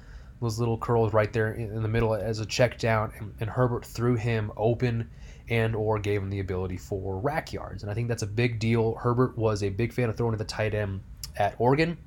those 0.43 0.59
little 0.59 0.77
curls 0.77 1.13
right 1.13 1.31
there 1.31 1.53
in, 1.53 1.81
the 1.81 1.87
middle 1.87 2.13
as 2.13 2.39
a 2.39 2.45
check 2.45 2.77
down, 2.77 3.13
and, 3.17 3.33
and 3.39 3.49
Herbert 3.49 3.85
threw 3.85 4.15
him 4.15 4.51
open 4.57 5.09
and 5.49 5.75
or 5.75 5.99
gave 5.99 6.21
him 6.21 6.29
the 6.29 6.39
ability 6.39 6.77
for 6.77 7.21
YAC 7.21 7.51
yards. 7.51 7.83
And 7.83 7.91
I 7.91 7.95
think 7.95 8.07
that's 8.07 8.23
a 8.23 8.27
big 8.27 8.59
deal. 8.59 8.95
Herbert 8.95 9.37
was 9.37 9.63
a 9.63 9.69
big 9.69 9.93
fan 9.93 10.09
of 10.09 10.17
throwing 10.17 10.33
to 10.33 10.37
the 10.37 10.45
tight 10.45 10.73
end 10.73 11.01
at 11.35 11.55
Oregon. 11.57 11.97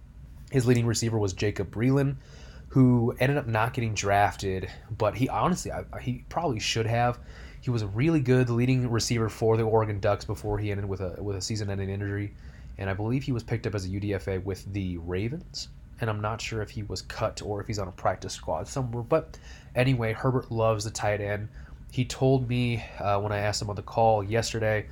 His 0.50 0.66
leading 0.66 0.86
receiver 0.86 1.18
was 1.18 1.32
Jacob 1.32 1.70
Breeland, 1.70 2.16
who 2.68 3.14
ended 3.18 3.38
up 3.38 3.46
not 3.46 3.74
getting 3.74 3.94
drafted, 3.94 4.70
but 4.96 5.14
he 5.14 5.28
honestly, 5.28 5.72
I, 5.72 5.84
he 6.00 6.24
probably 6.28 6.60
should 6.60 6.86
have. 6.86 7.18
He 7.60 7.70
was 7.70 7.82
a 7.82 7.88
really 7.88 8.20
good 8.20 8.48
leading 8.48 8.88
receiver 8.90 9.28
for 9.28 9.56
the 9.56 9.64
Oregon 9.64 9.98
Ducks 9.98 10.24
before 10.24 10.58
he 10.58 10.70
ended 10.70 10.88
with 10.88 11.00
a 11.00 11.20
with 11.20 11.36
a 11.36 11.42
season-ending 11.42 11.90
injury, 11.90 12.32
and 12.78 12.88
I 12.88 12.94
believe 12.94 13.24
he 13.24 13.32
was 13.32 13.42
picked 13.42 13.66
up 13.66 13.74
as 13.74 13.86
a 13.86 13.88
UDFA 13.88 14.44
with 14.44 14.72
the 14.72 14.98
Ravens 14.98 15.68
and 16.00 16.10
I'm 16.10 16.20
not 16.20 16.40
sure 16.40 16.62
if 16.62 16.70
he 16.70 16.82
was 16.82 17.02
cut 17.02 17.42
or 17.42 17.60
if 17.60 17.66
he's 17.66 17.78
on 17.78 17.88
a 17.88 17.92
practice 17.92 18.34
squad 18.34 18.68
somewhere. 18.68 19.02
But 19.02 19.38
anyway, 19.74 20.12
Herbert 20.12 20.50
loves 20.50 20.84
the 20.84 20.90
tight 20.90 21.20
end. 21.20 21.48
He 21.96 22.04
told 22.04 22.46
me 22.46 22.84
uh, 22.98 23.18
when 23.20 23.32
I 23.32 23.38
asked 23.38 23.62
him 23.62 23.70
on 23.70 23.76
the 23.76 23.80
call 23.80 24.22
yesterday 24.22 24.84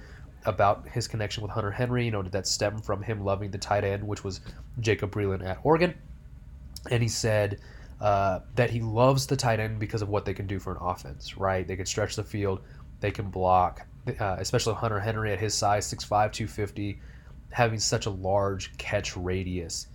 about 0.47 0.89
his 0.89 1.07
connection 1.07 1.43
with 1.43 1.53
Hunter 1.53 1.71
Henry. 1.71 2.07
You 2.07 2.11
know, 2.11 2.23
did 2.23 2.33
that 2.33 2.47
stem 2.47 2.79
from 2.79 3.03
him 3.03 3.23
loving 3.23 3.51
the 3.51 3.59
tight 3.59 3.85
end, 3.85 4.03
which 4.03 4.25
was 4.25 4.41
Jacob 4.81 5.11
Breeland 5.11 5.45
at 5.45 5.59
Oregon? 5.65 5.93
And 6.91 7.03
he 7.03 7.09
said 7.11 7.61
uh, 8.01 8.41
that 8.55 8.71
he 8.71 8.81
loves 8.81 9.27
the 9.27 9.37
tight 9.37 9.61
end 9.61 9.79
because 9.79 10.01
of 10.01 10.09
what 10.09 10.25
they 10.25 10.33
can 10.33 10.47
do 10.47 10.59
for 10.59 10.73
an 10.73 10.79
offense, 10.81 11.37
right? 11.37 11.69
They 11.69 11.77
can 11.77 11.85
stretch 11.85 12.17
the 12.17 12.25
field, 12.25 12.63
they 13.01 13.11
can 13.11 13.29
block, 13.29 13.87
uh, 14.19 14.37
especially 14.39 14.73
Hunter 14.73 14.99
Henry 14.99 15.31
at 15.31 15.39
his 15.39 15.53
size, 15.53 15.87
6'5, 15.93 16.09
250, 16.33 16.99
having 17.51 17.79
such 17.79 18.07
a 18.07 18.11
large 18.11 18.75
catch 18.79 19.15
radius 19.15 19.89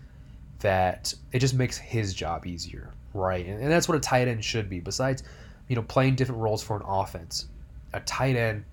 that 0.60 1.12
it 1.32 1.39
just 1.39 1.56
makes 1.56 1.75
his 1.75 2.13
job 2.13 2.46
easier, 2.46 2.94
right? 3.16 3.48
And, 3.48 3.63
and 3.63 3.72
that's 3.72 3.89
what 3.89 3.98
a 3.98 4.00
tight 4.00 4.28
end 4.28 4.46
should 4.46 4.70
be. 4.70 4.80
Besides, 4.80 5.24
you 5.69 5.75
know, 5.77 5.83
playing 5.83 6.15
different 6.15 6.41
roles 6.41 6.61
for 6.61 6.75
an 6.75 6.83
offense, 6.85 7.47
a 7.93 8.01
tight 8.01 8.35
end 8.35 8.65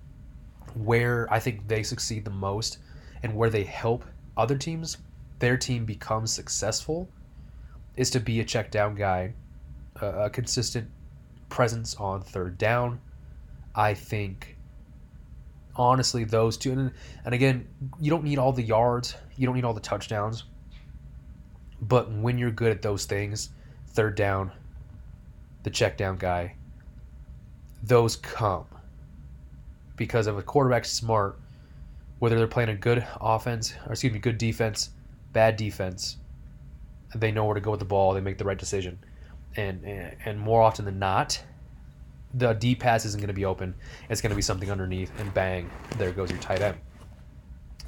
where 0.73 1.31
I 1.31 1.39
think 1.39 1.65
they 1.67 1.81
succeed 1.81 2.25
the 2.25 2.31
most 2.31 2.79
and 3.23 3.33
where 3.33 3.49
they 3.49 3.63
help 3.63 4.03
other 4.35 4.57
teams, 4.57 4.97
their 5.39 5.55
team 5.55 5.85
becomes 5.85 6.33
successful, 6.33 7.07
is 7.95 8.09
to 8.11 8.19
be 8.19 8.41
a 8.41 8.43
check 8.43 8.69
down 8.69 8.95
guy, 8.95 9.33
a, 10.01 10.29
consistent 10.29 10.89
presence 11.47 11.95
on 11.95 12.21
third 12.21 12.57
down. 12.57 12.99
I 13.73 13.93
think 13.93 14.57
honestly 15.77 16.25
those 16.25 16.57
two 16.57 16.71
and, 16.71 16.91
and 17.23 17.35
again 17.35 17.67
you 17.99 18.09
don't 18.09 18.23
need 18.23 18.39
all 18.39 18.51
the 18.51 18.63
yards 18.63 19.15
you 19.35 19.45
don't 19.45 19.53
need 19.53 19.63
all 19.63 19.75
the 19.75 19.79
touchdowns 19.79 20.43
but 21.81 22.11
when 22.11 22.37
you're 22.37 22.51
good 22.51 22.71
at 22.71 22.81
those 22.81 23.05
things, 23.05 23.49
third 23.89 24.15
down, 24.15 24.51
the 25.63 25.69
check 25.69 25.97
down 25.97 26.17
guy, 26.17 26.55
those 27.83 28.15
come. 28.15 28.65
Because 29.95 30.27
of 30.27 30.37
a 30.37 30.43
quarterback 30.43 30.85
smart, 30.85 31.39
whether 32.19 32.37
they're 32.37 32.47
playing 32.47 32.69
a 32.69 32.75
good 32.75 33.05
offense, 33.19 33.73
or 33.85 33.93
excuse 33.93 34.13
me, 34.13 34.19
good 34.19 34.37
defense, 34.37 34.91
bad 35.33 35.55
defense, 35.55 36.17
they 37.15 37.31
know 37.31 37.45
where 37.45 37.55
to 37.55 37.61
go 37.61 37.71
with 37.71 37.79
the 37.79 37.85
ball, 37.85 38.13
they 38.13 38.21
make 38.21 38.37
the 38.37 38.45
right 38.45 38.57
decision. 38.57 38.99
And 39.55 39.83
and 39.85 40.39
more 40.39 40.61
often 40.61 40.85
than 40.85 40.99
not, 40.99 41.41
the 42.33 42.53
deep 42.53 42.79
pass 42.79 43.05
isn't 43.05 43.19
going 43.19 43.27
to 43.27 43.33
be 43.33 43.45
open. 43.45 43.73
It's 44.09 44.21
going 44.21 44.29
to 44.29 44.35
be 44.35 44.41
something 44.41 44.69
underneath, 44.69 45.11
and 45.19 45.33
bang, 45.33 45.69
there 45.97 46.11
goes 46.11 46.29
your 46.29 46.39
tight 46.39 46.61
end. 46.61 46.77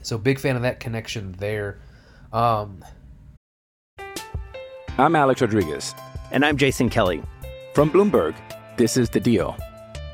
So 0.02 0.18
big 0.18 0.40
fan 0.40 0.56
of 0.56 0.64
that 0.64 0.80
connection 0.80 1.34
there. 1.34 1.80
Um, 2.34 2.84
I'm 4.98 5.16
Alex 5.16 5.42
Rodriguez. 5.42 5.94
And 6.32 6.46
I'm 6.46 6.58
Jason 6.58 6.90
Kelly. 6.90 7.22
From 7.74 7.90
Bloomberg, 7.92 8.36
this 8.78 8.98
is 8.98 9.10
The 9.10 9.20
Deal. 9.20 9.58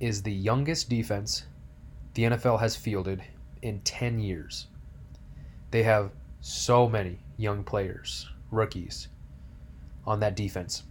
is 0.00 0.22
the 0.22 0.32
youngest 0.32 0.88
defense 0.88 1.44
the 2.14 2.24
NFL 2.24 2.58
has 2.60 2.74
fielded 2.74 3.22
in 3.62 3.80
10 3.80 4.18
years. 4.18 4.66
They 5.70 5.82
have 5.84 6.10
so 6.40 6.88
many 6.88 7.18
young 7.36 7.62
players, 7.62 8.28
rookies, 8.50 9.08
on 10.06 10.20
that 10.20 10.34
defense. 10.34 10.82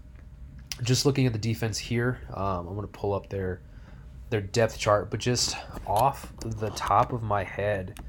Just 0.82 1.06
looking 1.06 1.26
at 1.26 1.34
the 1.34 1.40
defense 1.40 1.78
here, 1.78 2.20
um, 2.34 2.68
I'm 2.68 2.76
going 2.76 2.82
to 2.82 2.88
pull 2.88 3.14
up 3.14 3.30
their 3.30 3.62
their 4.30 4.42
depth 4.42 4.78
chart, 4.78 5.10
but 5.10 5.20
just 5.20 5.58
off 5.88 6.32
the 6.46 6.70
top 6.70 7.14
of 7.14 7.24
my 7.24 7.44
head, 7.44 8.00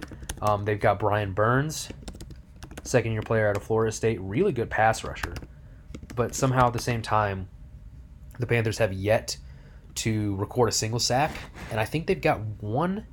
um, 0.43 0.67
they've 0.67 0.79
got 0.79 0.99
Brian 0.99 1.33
Burns, 1.33 1.89
second 2.85 3.13
year 3.13 3.23
player 3.23 3.49
out 3.49 3.57
of 3.57 3.63
Florida 3.63 3.91
State, 3.91 4.21
really 4.21 4.53
good 4.53 4.69
pass 4.69 5.03
rusher 5.03 5.33
but 6.21 6.35
somehow 6.35 6.67
at 6.67 6.73
the 6.73 6.79
same 6.79 7.03
time, 7.03 7.49
the 8.39 8.47
Panthers 8.47 8.79
have 8.79 8.93
yet 8.93 9.37
to 10.01 10.37
record 10.37 10.69
a 10.69 10.73
single 10.73 11.01
sack, 11.01 11.37
and 11.71 11.79
I 11.79 11.85
think 11.85 12.07
they've 12.07 12.21
got 12.21 12.41
one, 12.63 13.07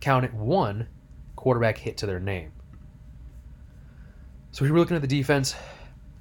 count 0.00 0.24
it, 0.24 0.34
one 0.34 0.88
quarterback 1.34 1.78
hit 1.78 1.96
to 1.98 2.06
their 2.06 2.20
name. 2.20 2.52
So 4.50 4.64
we're 4.64 4.76
looking 4.76 4.96
at 4.96 5.02
the 5.02 5.08
defense. 5.08 5.54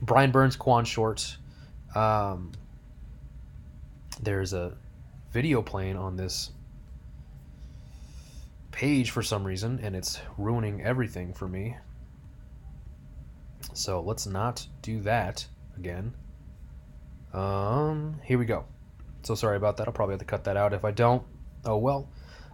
Brian 0.01 0.31
Burns, 0.31 0.55
Quan 0.55 0.85
Short. 0.85 1.37
Um, 1.95 2.51
there's 4.21 4.53
a 4.53 4.77
video 5.31 5.61
playing 5.61 5.97
on 5.97 6.15
this 6.15 6.51
page 8.71 9.11
for 9.11 9.21
some 9.21 9.45
reason, 9.45 9.79
and 9.81 9.95
it's 9.95 10.19
ruining 10.37 10.81
everything 10.81 11.33
for 11.33 11.47
me. 11.47 11.77
So 13.73 14.01
let's 14.01 14.27
not 14.27 14.65
do 14.81 14.99
that 15.01 15.45
again. 15.77 16.13
Um, 17.33 18.19
here 18.23 18.37
we 18.37 18.45
go. 18.45 18.65
So 19.25 19.33
sorry 19.35 19.57
about 19.57 19.77
that. 19.77 19.87
I'll 19.87 19.93
probably 19.93 20.13
have 20.13 20.19
to 20.19 20.25
cut 20.25 20.43
that 20.43 20.55
out. 20.55 20.73
If 20.73 20.85
I 20.85 20.91
don't, 20.91 21.23
oh 21.65 21.77
well. 21.77 22.07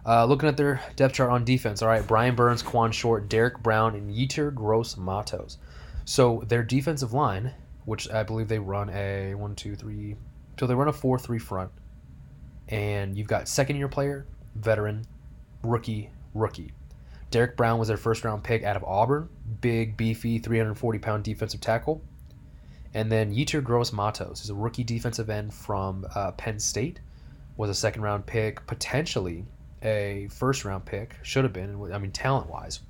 Uh, 0.04 0.24
looking 0.24 0.48
at 0.48 0.56
their 0.56 0.80
depth 0.96 1.14
chart 1.14 1.30
on 1.30 1.44
defense, 1.44 1.80
all 1.80 1.88
right, 1.88 2.04
Brian 2.04 2.34
Burns, 2.34 2.62
Quan 2.62 2.90
Short, 2.90 3.28
Derrick 3.28 3.62
Brown, 3.62 3.94
and 3.94 4.12
Yetur 4.12 4.52
Gross 4.52 4.96
Matos. 4.96 5.58
So 6.04 6.42
their 6.48 6.64
defensive 6.64 7.12
line, 7.12 7.52
which 7.84 8.10
I 8.10 8.24
believe 8.24 8.48
they 8.48 8.58
run 8.58 8.90
a 8.90 9.34
one, 9.34 9.54
two, 9.54 9.76
three, 9.76 10.16
so 10.58 10.66
they 10.66 10.74
run 10.74 10.88
a 10.88 10.92
four-three 10.92 11.38
front, 11.38 11.70
and 12.68 13.16
you've 13.16 13.28
got 13.28 13.46
second-year 13.46 13.88
player, 13.88 14.26
veteran, 14.56 15.04
rookie, 15.62 16.10
rookie. 16.34 16.72
Derrick 17.30 17.56
Brown 17.56 17.78
was 17.78 17.88
their 17.88 17.96
first-round 17.96 18.42
pick 18.42 18.64
out 18.64 18.76
of 18.76 18.82
Auburn, 18.84 19.28
big, 19.60 19.96
beefy, 19.96 20.40
340-pound 20.40 21.22
defensive 21.22 21.60
tackle. 21.60 22.02
And 22.94 23.10
then 23.10 23.34
Yetur 23.34 23.64
Gross 23.64 23.92
Matos 23.92 24.44
is 24.44 24.50
a 24.50 24.54
rookie 24.54 24.84
defensive 24.84 25.30
end 25.30 25.54
from 25.54 26.06
uh, 26.14 26.32
Penn 26.32 26.58
State, 26.58 27.00
was 27.56 27.70
a 27.70 27.74
second-round 27.74 28.26
pick, 28.26 28.66
potentially 28.66 29.46
a 29.82 30.28
first-round 30.30 30.84
pick, 30.84 31.16
should 31.22 31.44
have 31.44 31.52
been. 31.52 31.92
I 31.92 31.98
mean, 31.98 32.12
talent-wise. 32.12 32.80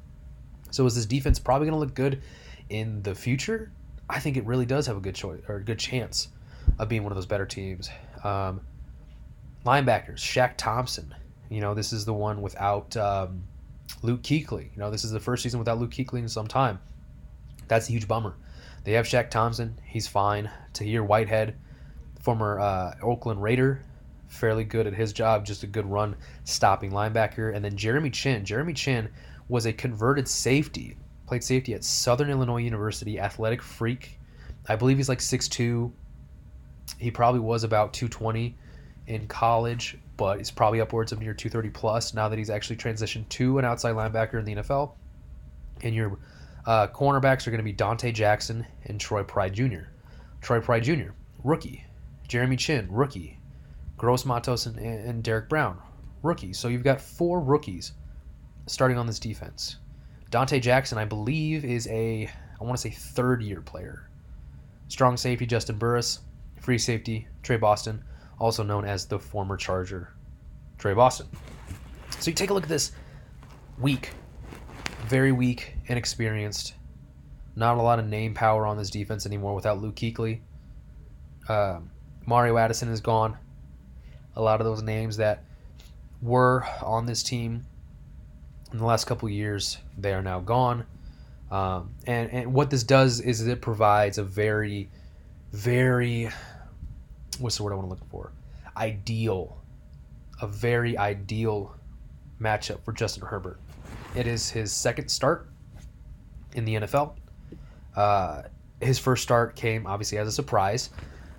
So 0.70 0.86
is 0.86 0.94
this 0.94 1.06
defense 1.06 1.38
probably 1.38 1.66
going 1.66 1.76
to 1.76 1.80
look 1.80 1.94
good 1.94 2.22
in 2.68 3.02
the 3.02 3.14
future? 3.14 3.70
I 4.08 4.18
think 4.18 4.36
it 4.36 4.44
really 4.44 4.66
does 4.66 4.86
have 4.86 4.96
a 4.96 5.00
good 5.00 5.14
choice 5.14 5.40
or 5.48 5.56
a 5.56 5.64
good 5.64 5.78
chance 5.78 6.28
of 6.78 6.88
being 6.88 7.02
one 7.02 7.12
of 7.12 7.16
those 7.16 7.26
better 7.26 7.46
teams. 7.46 7.88
Um, 8.24 8.60
linebackers, 9.64 10.16
Shaq 10.16 10.54
Thompson. 10.56 11.14
You 11.48 11.60
know, 11.60 11.74
this 11.74 11.92
is 11.92 12.04
the 12.04 12.14
one 12.14 12.42
without 12.42 12.96
um, 12.96 13.44
Luke 14.02 14.22
Kuechly. 14.22 14.72
You 14.72 14.78
know, 14.78 14.90
this 14.90 15.04
is 15.04 15.10
the 15.10 15.20
first 15.20 15.42
season 15.42 15.58
without 15.58 15.78
Luke 15.78 15.90
Kuechly 15.90 16.18
in 16.18 16.28
some 16.28 16.46
time. 16.46 16.80
That's 17.68 17.88
a 17.88 17.92
huge 17.92 18.08
bummer. 18.08 18.34
They 18.84 18.92
have 18.92 19.06
Shaq 19.06 19.30
Thompson. 19.30 19.78
He's 19.84 20.08
fine. 20.08 20.50
Tahir 20.72 21.04
Whitehead, 21.04 21.56
former 22.20 22.58
uh, 22.58 22.94
Oakland 23.02 23.42
Raider, 23.42 23.82
fairly 24.26 24.64
good 24.64 24.86
at 24.86 24.94
his 24.94 25.12
job, 25.12 25.44
just 25.44 25.62
a 25.62 25.66
good 25.66 25.86
run 25.86 26.16
stopping 26.44 26.90
linebacker. 26.90 27.54
And 27.54 27.64
then 27.64 27.76
Jeremy 27.76 28.10
Chinn. 28.10 28.44
Jeremy 28.44 28.72
Chinn 28.72 29.08
was 29.48 29.66
a 29.66 29.72
converted 29.72 30.26
safety, 30.26 30.96
played 31.26 31.44
safety 31.44 31.74
at 31.74 31.84
Southern 31.84 32.30
Illinois 32.30 32.62
University, 32.62 33.20
athletic 33.20 33.62
freak. 33.62 34.18
I 34.68 34.76
believe 34.76 34.96
he's 34.96 35.08
like 35.08 35.18
6'2. 35.18 35.92
He 36.98 37.10
probably 37.10 37.40
was 37.40 37.64
about 37.64 37.92
220 37.92 38.56
in 39.06 39.26
college, 39.26 39.98
but 40.16 40.38
he's 40.38 40.50
probably 40.50 40.80
upwards 40.80 41.12
of 41.12 41.20
near 41.20 41.34
230 41.34 41.70
plus 41.70 42.14
now 42.14 42.28
that 42.28 42.38
he's 42.38 42.50
actually 42.50 42.76
transitioned 42.76 43.28
to 43.28 43.58
an 43.58 43.64
outside 43.64 43.94
linebacker 43.94 44.38
in 44.38 44.44
the 44.44 44.54
NFL. 44.56 44.92
And 45.82 45.94
your 45.94 46.18
uh, 46.66 46.86
cornerbacks 46.88 47.46
are 47.46 47.50
going 47.50 47.58
to 47.58 47.64
be 47.64 47.74
Donte 47.74 48.12
Jackson 48.14 48.66
and 48.84 49.00
Troy 49.00 49.22
Pride 49.22 49.52
Jr. 49.52 49.88
Troy 50.40 50.60
Pride 50.60 50.84
Jr., 50.84 51.10
rookie. 51.42 51.84
Jeremy 52.28 52.56
Chinn, 52.56 52.88
rookie. 52.90 53.38
Gross 53.96 54.24
Matos 54.24 54.66
and, 54.66 54.78
and 54.78 55.22
Derrick 55.22 55.48
Brown, 55.48 55.78
rookies. 56.22 56.58
So 56.58 56.68
you've 56.68 56.82
got 56.82 57.00
four 57.00 57.40
rookies 57.40 57.92
starting 58.66 58.98
on 58.98 59.06
this 59.06 59.18
defense. 59.18 59.76
Donte 60.30 60.60
Jackson, 60.60 60.98
I 60.98 61.04
believe, 61.04 61.64
is 61.64 61.86
a, 61.88 62.28
I 62.60 62.64
want 62.64 62.76
to 62.76 62.82
say, 62.82 62.90
third 62.90 63.42
year 63.42 63.60
player. 63.60 64.08
Strong 64.88 65.18
safety, 65.18 65.46
Juston 65.46 65.78
Burris. 65.78 66.20
Free 66.62 66.78
safety, 66.78 67.26
Tre 67.42 67.56
Boston, 67.56 68.04
also 68.38 68.62
known 68.62 68.84
as 68.84 69.04
the 69.06 69.18
former 69.18 69.56
Charger, 69.56 70.14
Tre 70.78 70.94
Boston. 70.94 71.26
So 72.20 72.30
you 72.30 72.34
take 72.34 72.50
a 72.50 72.54
look 72.54 72.62
at 72.62 72.68
this 72.68 72.92
weak, 73.78 74.10
very 75.12 75.30
weak, 75.30 75.74
inexperienced. 75.88 76.72
Not 77.54 77.76
a 77.76 77.82
lot 77.82 77.98
of 77.98 78.06
name 78.06 78.32
power 78.32 78.66
on 78.66 78.78
this 78.78 78.88
defense 78.88 79.26
anymore 79.26 79.54
without 79.54 79.78
Luke 79.78 79.94
Kuechly. 79.94 80.40
Uh, 81.46 81.80
Mario 82.24 82.56
Addison 82.56 82.88
is 82.88 83.02
gone. 83.02 83.36
A 84.36 84.40
lot 84.40 84.62
of 84.62 84.64
those 84.64 84.82
names 84.82 85.18
that 85.18 85.44
were 86.22 86.64
on 86.82 87.04
this 87.04 87.22
team 87.22 87.66
in 88.72 88.78
the 88.78 88.86
last 88.86 89.04
couple 89.04 89.28
years, 89.28 89.76
they 89.98 90.14
are 90.14 90.22
now 90.22 90.40
gone. 90.40 90.86
Um, 91.50 91.90
and, 92.06 92.30
and 92.30 92.54
what 92.54 92.70
this 92.70 92.82
does 92.82 93.20
is 93.20 93.46
it 93.46 93.60
provides 93.60 94.16
a 94.16 94.24
very, 94.24 94.88
very, 95.52 96.30
what's 97.38 97.58
the 97.58 97.64
word 97.64 97.74
I 97.74 97.76
want 97.76 97.88
to 97.88 97.90
look 97.90 98.10
for? 98.10 98.32
Ideal, 98.78 99.58
a 100.40 100.46
very 100.46 100.96
ideal 100.96 101.76
matchup 102.40 102.82
for 102.82 102.92
Justin 102.92 103.26
Herbert. 103.26 103.60
It 104.14 104.26
is 104.26 104.50
his 104.50 104.72
second 104.72 105.08
start 105.08 105.48
in 106.54 106.64
the 106.64 106.74
NFL. 106.74 107.16
Uh, 107.96 108.42
his 108.80 108.98
first 108.98 109.22
start 109.22 109.56
came 109.56 109.86
obviously 109.86 110.18
as 110.18 110.28
a 110.28 110.32
surprise 110.32 110.90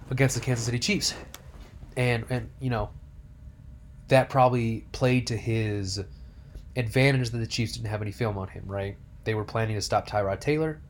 against 0.09 0.35
the 0.35 0.41
Kansas 0.41 0.65
City 0.65 0.79
Chiefs, 0.79 1.13
and 1.97 2.25
and 2.29 2.49
you 2.59 2.69
know 2.69 2.89
that 4.07 4.29
probably 4.29 4.85
played 4.91 5.27
to 5.27 5.37
his 5.37 6.03
advantage 6.75 7.29
that 7.29 7.37
the 7.37 7.47
Chiefs 7.47 7.73
didn't 7.73 7.87
have 7.89 8.01
any 8.01 8.11
film 8.11 8.37
on 8.37 8.47
him. 8.47 8.63
Right? 8.65 8.97
They 9.23 9.35
were 9.35 9.45
planning 9.45 9.75
to 9.75 9.81
stop 9.81 10.07
Tyrod 10.07 10.39
Taylor. 10.39 10.81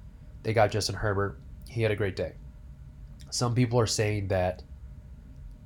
They 0.44 0.54
got 0.54 0.72
Justin 0.72 0.96
Herbert. 0.96 1.40
He 1.68 1.82
had 1.82 1.92
a 1.92 1.96
great 1.96 2.16
day. 2.16 2.34
Some 3.30 3.56
people 3.56 3.80
are 3.80 3.88
saying 3.88 4.30
that 4.30 4.64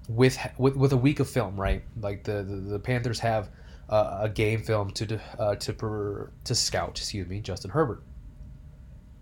with 0.10 0.38
with, 0.58 0.76
with 0.76 0.94
a 0.94 0.98
week 0.98 1.20
of 1.20 1.30
film, 1.30 1.60
right? 1.60 1.84
Like 2.00 2.24
the 2.24 2.44
the, 2.44 2.56
the 2.56 2.80
Panthers 2.80 3.20
have 3.20 3.50
uh, 3.90 4.20
a 4.22 4.30
game 4.30 4.62
film 4.62 4.92
to 4.92 5.20
uh, 5.40 5.56
to 5.56 5.74
per, 5.74 6.32
to 6.44 6.56
scout. 6.56 6.98
Excuse 6.98 7.28
me, 7.28 7.40
Justin 7.40 7.72
Herbert. 7.72 8.04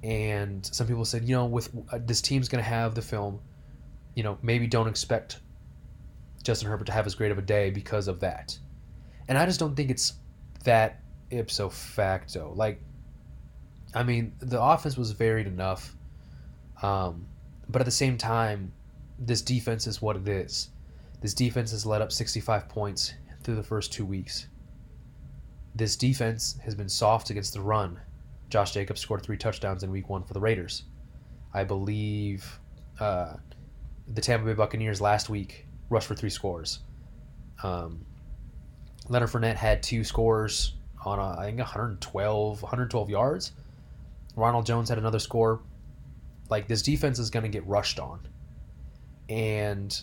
And 0.03 0.65
some 0.65 0.87
people 0.87 1.05
said, 1.05 1.23
you 1.23 1.35
know, 1.35 1.45
with 1.45 1.69
uh, 1.91 1.99
this 2.03 2.21
team's 2.21 2.47
going 2.47 2.63
to 2.63 2.69
have 2.69 2.93
the 2.93 3.01
film, 3.01 3.39
you 4.13 4.23
know, 4.23 4.37
maybe 4.41 4.67
don't 4.67 4.87
expect 4.87 5.39
Justin 6.43 6.69
Herbert 6.69 6.85
to 6.85 6.91
have 6.91 7.07
as 7.07 7.15
great 7.15 7.31
of 7.31 7.39
a 7.39 7.41
day 7.41 7.71
because 7.71 8.07
of 8.07 8.19
that. 8.19 8.57
And 9.27 9.37
I 9.37 9.45
just 9.45 9.59
don't 9.59 9.75
think 9.75 9.89
it's 9.89 10.13
that 10.63 11.01
ipso 11.31 11.69
facto. 11.69 12.53
Like, 12.55 12.81
I 13.95 14.03
mean, 14.03 14.33
the 14.39 14.61
offense 14.61 14.95
was 14.97 15.11
varied 15.11 15.47
enough, 15.47 15.95
um, 16.83 17.25
but 17.67 17.81
at 17.81 17.85
the 17.85 17.91
same 17.91 18.17
time, 18.17 18.71
this 19.17 19.41
defense 19.41 19.87
is 19.87 20.01
what 20.01 20.17
it 20.17 20.27
is. 20.27 20.69
This 21.21 21.33
defense 21.33 21.71
has 21.71 21.85
led 21.85 22.01
up 22.01 22.11
65 22.11 22.69
points 22.69 23.13
through 23.41 23.55
the 23.55 23.63
first 23.63 23.91
two 23.91 24.05
weeks. 24.05 24.47
This 25.75 25.97
defense 25.97 26.57
has 26.63 26.73
been 26.73 26.87
soft 26.87 27.29
against 27.29 27.53
the 27.53 27.61
run. 27.61 27.99
Josh 28.49 28.71
Jacobs 28.71 29.01
scored 29.01 29.23
three 29.23 29.37
touchdowns 29.37 29.83
in 29.83 29.91
week 29.91 30.09
one 30.09 30.23
for 30.23 30.33
the 30.33 30.39
Raiders. 30.39 30.83
I 31.53 31.65
believe 31.65 32.59
uh, 32.99 33.33
the 34.07 34.21
Tampa 34.21 34.45
Bay 34.45 34.53
Buccaneers 34.53 35.01
last 35.01 35.29
week 35.29 35.65
rushed 35.89 36.07
for 36.07 36.15
three 36.15 36.29
scores. 36.29 36.79
Um, 37.61 38.05
Leonard 39.09 39.29
Fournette 39.29 39.55
had 39.55 39.83
two 39.83 40.03
scores 40.03 40.75
on, 41.03 41.19
a, 41.19 41.39
I 41.39 41.45
think, 41.45 41.59
112, 41.59 42.61
112 42.61 43.09
yards. 43.09 43.51
Ronald 44.35 44.65
Jones 44.65 44.89
had 44.89 44.97
another 44.97 45.19
score. 45.19 45.61
Like, 46.49 46.67
this 46.67 46.81
defense 46.81 47.19
is 47.19 47.29
going 47.29 47.43
to 47.43 47.49
get 47.49 47.65
rushed 47.67 47.99
on. 47.99 48.19
And 49.29 49.99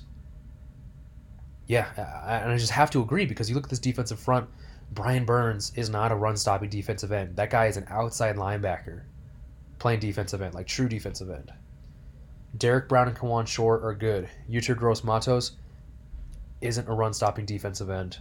yeah, 1.66 1.86
I, 2.26 2.52
I 2.52 2.56
just 2.56 2.72
have 2.72 2.90
to 2.90 3.00
agree 3.00 3.24
because 3.24 3.48
you 3.48 3.54
look 3.54 3.64
at 3.64 3.70
this 3.70 3.78
defensive 3.78 4.18
front. 4.18 4.48
Brian 4.92 5.24
Burns 5.24 5.72
is 5.74 5.88
not 5.88 6.12
a 6.12 6.14
run 6.14 6.36
stopping 6.36 6.68
defensive 6.68 7.12
end. 7.12 7.36
That 7.36 7.50
guy 7.50 7.66
is 7.66 7.78
an 7.78 7.86
outside 7.88 8.36
linebacker 8.36 9.02
playing 9.78 10.00
defensive 10.00 10.42
end, 10.42 10.54
like 10.54 10.66
true 10.66 10.88
defensive 10.88 11.30
end. 11.30 11.50
Derrick 12.56 12.88
Brown 12.88 13.08
and 13.08 13.16
Kawann 13.16 13.46
Short 13.46 13.82
are 13.82 13.94
good. 13.94 14.28
Yetur 14.50 14.76
Gross 14.76 15.02
Matos 15.02 15.52
isn't 16.60 16.88
a 16.88 16.92
run 16.92 17.14
stopping 17.14 17.46
defensive 17.46 17.88
end. 17.88 18.18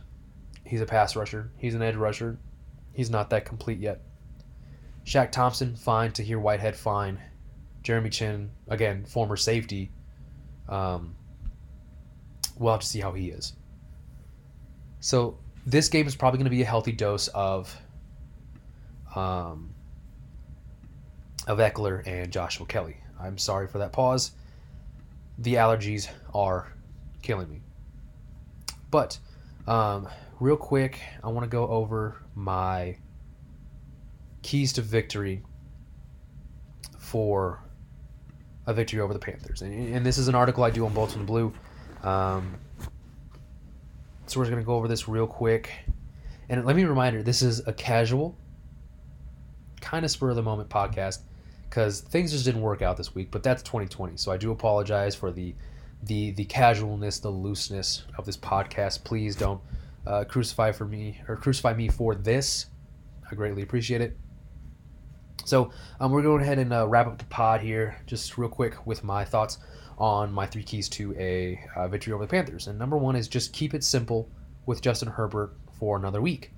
He's 0.66 0.80
a 0.80 0.86
pass 0.86 1.16
rusher. 1.16 1.52
He's 1.58 1.76
an 1.76 1.82
edge 1.82 1.96
rusher. 1.96 2.38
He's 2.94 3.10
not 3.10 3.30
that 3.32 3.44
complete 3.44 3.80
yet. 3.80 4.02
Shaq 5.06 5.32
Thompson, 5.32 5.76
fine. 5.76 6.14
Tahir 6.14 6.40
Whitehead, 6.40 6.76
fine. 6.76 7.20
Jeremy 7.84 8.10
Chinn, 8.12 8.52
again, 8.70 9.04
former 9.04 9.36
safety. 9.36 9.92
Um, 10.70 11.16
we'll 12.58 12.72
have 12.72 12.82
to 12.82 12.88
see 12.88 13.02
how 13.02 13.12
he 13.12 13.30
is. 13.30 13.54
So 15.02 15.38
this 15.66 15.90
game 15.90 16.08
is 16.08 16.16
probably 16.16 16.38
going 16.38 16.46
to 16.46 16.52
be 16.52 16.62
a 16.62 16.66
healthy 16.66 16.92
dose 16.92 17.28
of 17.30 17.76
um, 19.16 19.74
of 21.48 21.58
Ekeler 21.60 22.06
and 22.06 22.32
Joshua 22.32 22.66
Kelly. 22.66 22.98
I'm 23.20 23.38
sorry 23.38 23.68
for 23.68 23.80
that 23.80 23.92
pause. 23.92 24.32
The 25.38 25.56
allergies 25.56 26.10
are 26.34 26.72
killing 27.22 27.50
me. 27.50 27.62
But 28.90 29.18
um, 29.68 30.08
real 30.40 30.58
quick, 30.58 31.00
I 31.24 31.30
want 31.30 31.44
to 31.44 31.50
go 31.50 31.68
over 31.68 32.22
my 32.36 32.98
keys 34.42 34.74
to 34.74 34.82
victory 34.82 35.44
for 36.98 37.64
a 38.66 38.74
victory 38.74 39.00
over 39.00 39.14
the 39.14 39.20
Panthers. 39.20 39.62
And, 39.62 39.96
and 39.96 40.06
this 40.06 40.18
is 40.18 40.28
an 40.28 40.36
article 40.36 40.64
I 40.64 40.70
do 40.70 40.86
on 40.86 40.94
Bolts 40.94 41.16
in 41.16 41.26
Blue. 41.26 41.54
Um, 42.04 42.56
so 44.32 44.40
we're 44.40 44.46
going 44.46 44.60
to 44.60 44.66
go 44.66 44.76
over 44.76 44.88
this 44.88 45.10
real 45.10 45.28
quick. 45.28 45.72
And 46.48 46.66
let 46.66 46.76
me 46.76 46.86
remind 46.86 47.16
you, 47.16 47.24
this 47.24 47.42
is 47.42 47.68
a 47.68 47.74
casual, 47.74 48.38
kind 49.82 50.06
of 50.06 50.12
spur 50.12 50.30
of 50.30 50.38
the 50.38 50.42
moment 50.44 50.70
podcast. 50.70 51.20
because 51.70 52.02
things 52.02 52.32
just 52.32 52.46
didn't 52.46 52.62
work 52.62 52.82
out 52.82 52.96
this 52.96 53.14
week. 53.14 53.30
But 53.30 53.44
that's 53.44 53.62
2020, 53.64 54.18
so 54.18 54.32
I 54.32 54.38
do 54.38 54.52
apologize 54.52 55.16
for 55.16 55.32
the 55.32 55.54
the 56.04 56.32
the 56.32 56.46
casualness, 56.46 57.20
the 57.20 57.30
looseness 57.30 58.06
of 58.18 58.26
this 58.26 58.38
podcast. 58.38 59.04
Please 59.04 59.36
don't 59.36 59.62
uh, 60.08 60.24
crucify 60.24 60.72
for 60.72 60.86
me 60.86 61.22
or 61.28 61.36
crucify 61.36 61.74
me 61.74 61.90
for 61.90 62.16
this. 62.16 62.68
I 63.30 63.36
greatly 63.36 63.64
appreciate 63.64 64.02
it. 64.02 64.18
So 65.44 65.72
um, 66.00 66.12
we're 66.12 66.22
going 66.22 66.42
ahead 66.42 66.60
and 66.60 66.72
uh, 66.72 66.88
wrap 66.88 67.08
up 67.08 67.18
the 67.18 67.26
pod 67.26 67.62
here, 67.62 67.98
just 68.06 68.38
real 68.38 68.50
quick 68.50 68.86
with 68.86 69.04
my 69.04 69.26
thoughts 69.26 69.58
on 70.02 70.34
my 70.34 70.48
three 70.48 70.64
keys 70.64 70.90
to 70.90 71.14
a 71.16 71.64
uh, 71.76 71.88
victory 71.88 72.12
over 72.12 72.26
the 72.26 72.30
Panthers. 72.30 72.66
And 72.66 72.80
number 72.80 72.98
one 72.98 73.16
is 73.16 73.28
just 73.28 73.54
keep 73.54 73.76
it 73.76 73.84
simple 73.84 74.28
with 74.66 74.82
Justin 74.82 75.08
Herbert 75.08 75.54
for 75.78 75.96
another 75.96 76.22
week. 76.22 76.52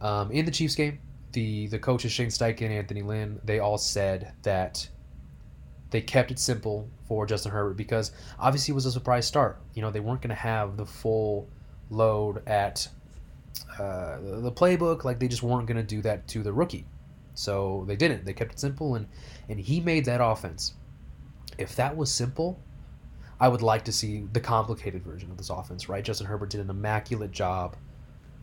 Um, 0.00 0.30
in 0.30 0.44
the 0.44 0.52
Chiefs 0.52 0.76
game, 0.76 1.00
the 1.32 1.66
the 1.66 1.78
coaches 1.80 2.12
Shane 2.12 2.28
Steichen, 2.28 2.70
Anthony 2.70 3.02
Lynn, 3.02 3.40
they 3.44 3.58
all 3.58 3.78
said 3.78 4.32
that 4.42 4.88
they 5.90 6.00
kept 6.00 6.30
it 6.30 6.38
simple 6.38 6.88
for 7.08 7.26
Justin 7.26 7.50
Herbert 7.50 7.76
because 7.76 8.12
obviously 8.38 8.72
it 8.72 8.76
was 8.76 8.86
a 8.86 8.92
surprise 8.92 9.26
start. 9.26 9.60
You 9.74 9.82
know 9.82 9.90
they 9.90 10.00
weren't 10.00 10.22
going 10.22 10.30
to 10.30 10.36
have 10.36 10.76
the 10.76 10.86
full 10.86 11.48
load 11.90 12.46
at 12.46 12.86
uh, 13.76 14.18
the 14.20 14.52
playbook. 14.52 15.02
Like 15.02 15.18
they 15.18 15.26
just 15.26 15.42
weren't 15.42 15.66
going 15.66 15.78
to 15.78 15.82
do 15.82 16.00
that 16.02 16.28
to 16.28 16.44
the 16.44 16.52
rookie. 16.52 16.86
So 17.34 17.84
they 17.88 17.96
didn't. 17.96 18.24
They 18.24 18.34
kept 18.34 18.52
it 18.52 18.60
simple, 18.60 18.94
and 18.94 19.08
and 19.48 19.58
he 19.58 19.80
made 19.80 20.04
that 20.04 20.20
offense. 20.22 20.74
If 21.58 21.74
that 21.74 21.96
was 21.96 22.12
simple, 22.12 22.60
I 23.40 23.48
would 23.48 23.62
like 23.62 23.84
to 23.84 23.92
see 23.92 24.26
the 24.32 24.40
complicated 24.40 25.02
version 25.04 25.30
of 25.30 25.36
this 25.36 25.50
offense. 25.50 25.88
Right? 25.88 26.04
Justin 26.04 26.26
Herbert 26.26 26.50
did 26.50 26.60
an 26.60 26.70
immaculate 26.70 27.32
job 27.32 27.76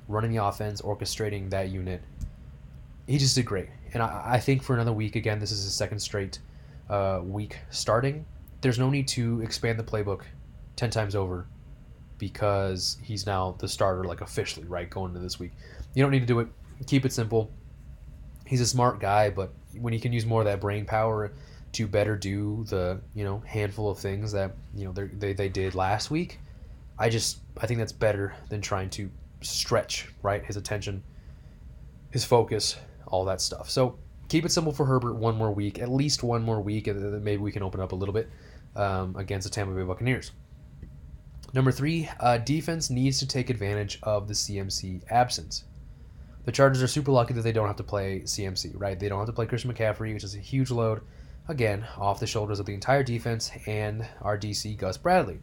running 0.08 0.31
the 0.31 0.43
offense, 0.43 0.81
orchestrating 0.81 1.49
that 1.49 1.69
unit. 1.69 2.01
He 3.08 3.17
just 3.17 3.36
did 3.36 3.45
great, 3.45 3.69
and 3.93 4.01
I, 4.01 4.21
I 4.25 4.39
think 4.39 4.63
for 4.63 4.73
another 4.73 4.93
week 4.93 5.15
again, 5.15 5.39
this 5.39 5.51
is 5.51 5.63
his 5.63 5.73
second 5.73 5.99
straight 5.99 6.39
uh, 6.89 7.21
week 7.23 7.58
starting. 7.69 8.25
There's 8.62 8.79
no 8.79 8.89
need 8.89 9.08
to 9.10 9.41
expand 9.41 9.77
the 9.77 9.84
playbook 9.84 10.21
ten 10.75 10.89
times 10.89 11.15
over 11.15 11.45
because 12.17 12.97
he's 13.03 13.25
now 13.25 13.55
the 13.60 13.67
starter, 13.67 14.03
like 14.03 14.21
officially, 14.21 14.65
right, 14.67 14.89
going 14.89 15.10
into 15.10 15.19
this 15.19 15.39
week. 15.39 15.51
You 15.93 16.03
don't 16.03 16.12
need 16.12 16.21
to 16.21 16.25
do 16.25 16.39
it. 16.39 16.47
Keep 16.88 17.05
it 17.05 17.13
simple. 17.13 17.51
He's 18.45 18.62
a 18.62 18.65
smart 18.65 18.99
guy, 18.99 19.29
but 19.29 19.53
when 19.79 19.93
he 19.93 19.99
can 19.99 20.13
use 20.13 20.25
more 20.25 20.41
of 20.41 20.45
that 20.45 20.62
brain 20.62 20.86
power 20.86 21.34
to 21.75 21.88
better 21.88 22.15
do 22.15 22.65
the 22.69 23.01
you 23.13 23.23
know 23.23 23.43
handful 23.45 23.89
of 23.89 23.99
things 23.99 24.31
that 24.31 24.55
you 24.73 24.85
know 24.85 24.91
they 24.93 25.33
they 25.33 25.49
did 25.49 25.75
last 25.75 26.09
week, 26.09 26.39
I 26.97 27.09
just 27.09 27.39
I 27.57 27.67
think 27.67 27.79
that's 27.79 27.91
better 27.91 28.33
than 28.49 28.61
trying 28.61 28.89
to 28.91 29.09
stretch 29.41 30.09
right 30.23 30.43
his 30.43 30.57
attention, 30.57 31.03
his 32.11 32.23
focus, 32.23 32.77
all 33.07 33.25
that 33.25 33.41
stuff. 33.41 33.69
So 33.69 33.99
keep 34.29 34.45
it 34.45 34.51
simple 34.51 34.71
for 34.71 34.85
Herbert 34.85 35.15
one 35.15 35.35
more 35.35 35.51
week, 35.51 35.79
at 35.79 35.89
least 35.89 36.23
one 36.23 36.43
more 36.43 36.61
week, 36.61 36.88
and 36.88 37.01
then 37.01 37.23
maybe 37.23 37.41
we 37.41 37.51
can 37.51 37.63
open 37.63 37.81
up 37.81 37.91
a 37.91 37.95
little 37.95 38.13
bit 38.13 38.29
um, 38.75 39.15
against 39.17 39.45
the 39.45 39.53
Tampa 39.53 39.73
Bay 39.73 39.83
Buccaneers. 39.83 40.31
Number 41.53 41.71
three, 41.71 42.09
uh, 42.19 42.38
defense 42.38 42.89
needs 42.89 43.19
to 43.19 43.27
take 43.27 43.49
advantage 43.49 43.99
of 44.03 44.27
the 44.27 44.33
CMC 44.33 45.03
absence. 45.09 45.65
The 46.45 46.51
Chargers 46.51 46.83
are 46.83 46.88
super 46.88 47.11
lucky 47.11 47.33
that 47.33 47.41
they 47.41 47.51
don't 47.51 47.67
have 47.67 47.77
to 47.77 47.83
play 47.83 48.21
CMC, 48.21 48.73
right? 48.75 48.99
They 48.99 49.09
don't 49.09 49.19
have 49.19 49.27
to 49.27 49.33
play 49.33 49.45
Christian 49.45 49.73
McCaffrey, 49.73 50.13
which 50.13 50.23
is 50.23 50.35
a 50.35 50.39
huge 50.39 50.69
load, 50.69 51.01
again, 51.47 51.86
off 51.97 52.19
the 52.19 52.27
shoulders 52.27 52.60
of 52.60 52.65
the 52.65 52.73
entire 52.73 53.03
defense 53.03 53.51
and 53.67 54.08
our 54.21 54.38
DC 54.38 54.77
Gus 54.77 54.97
Bradley. 54.97 55.39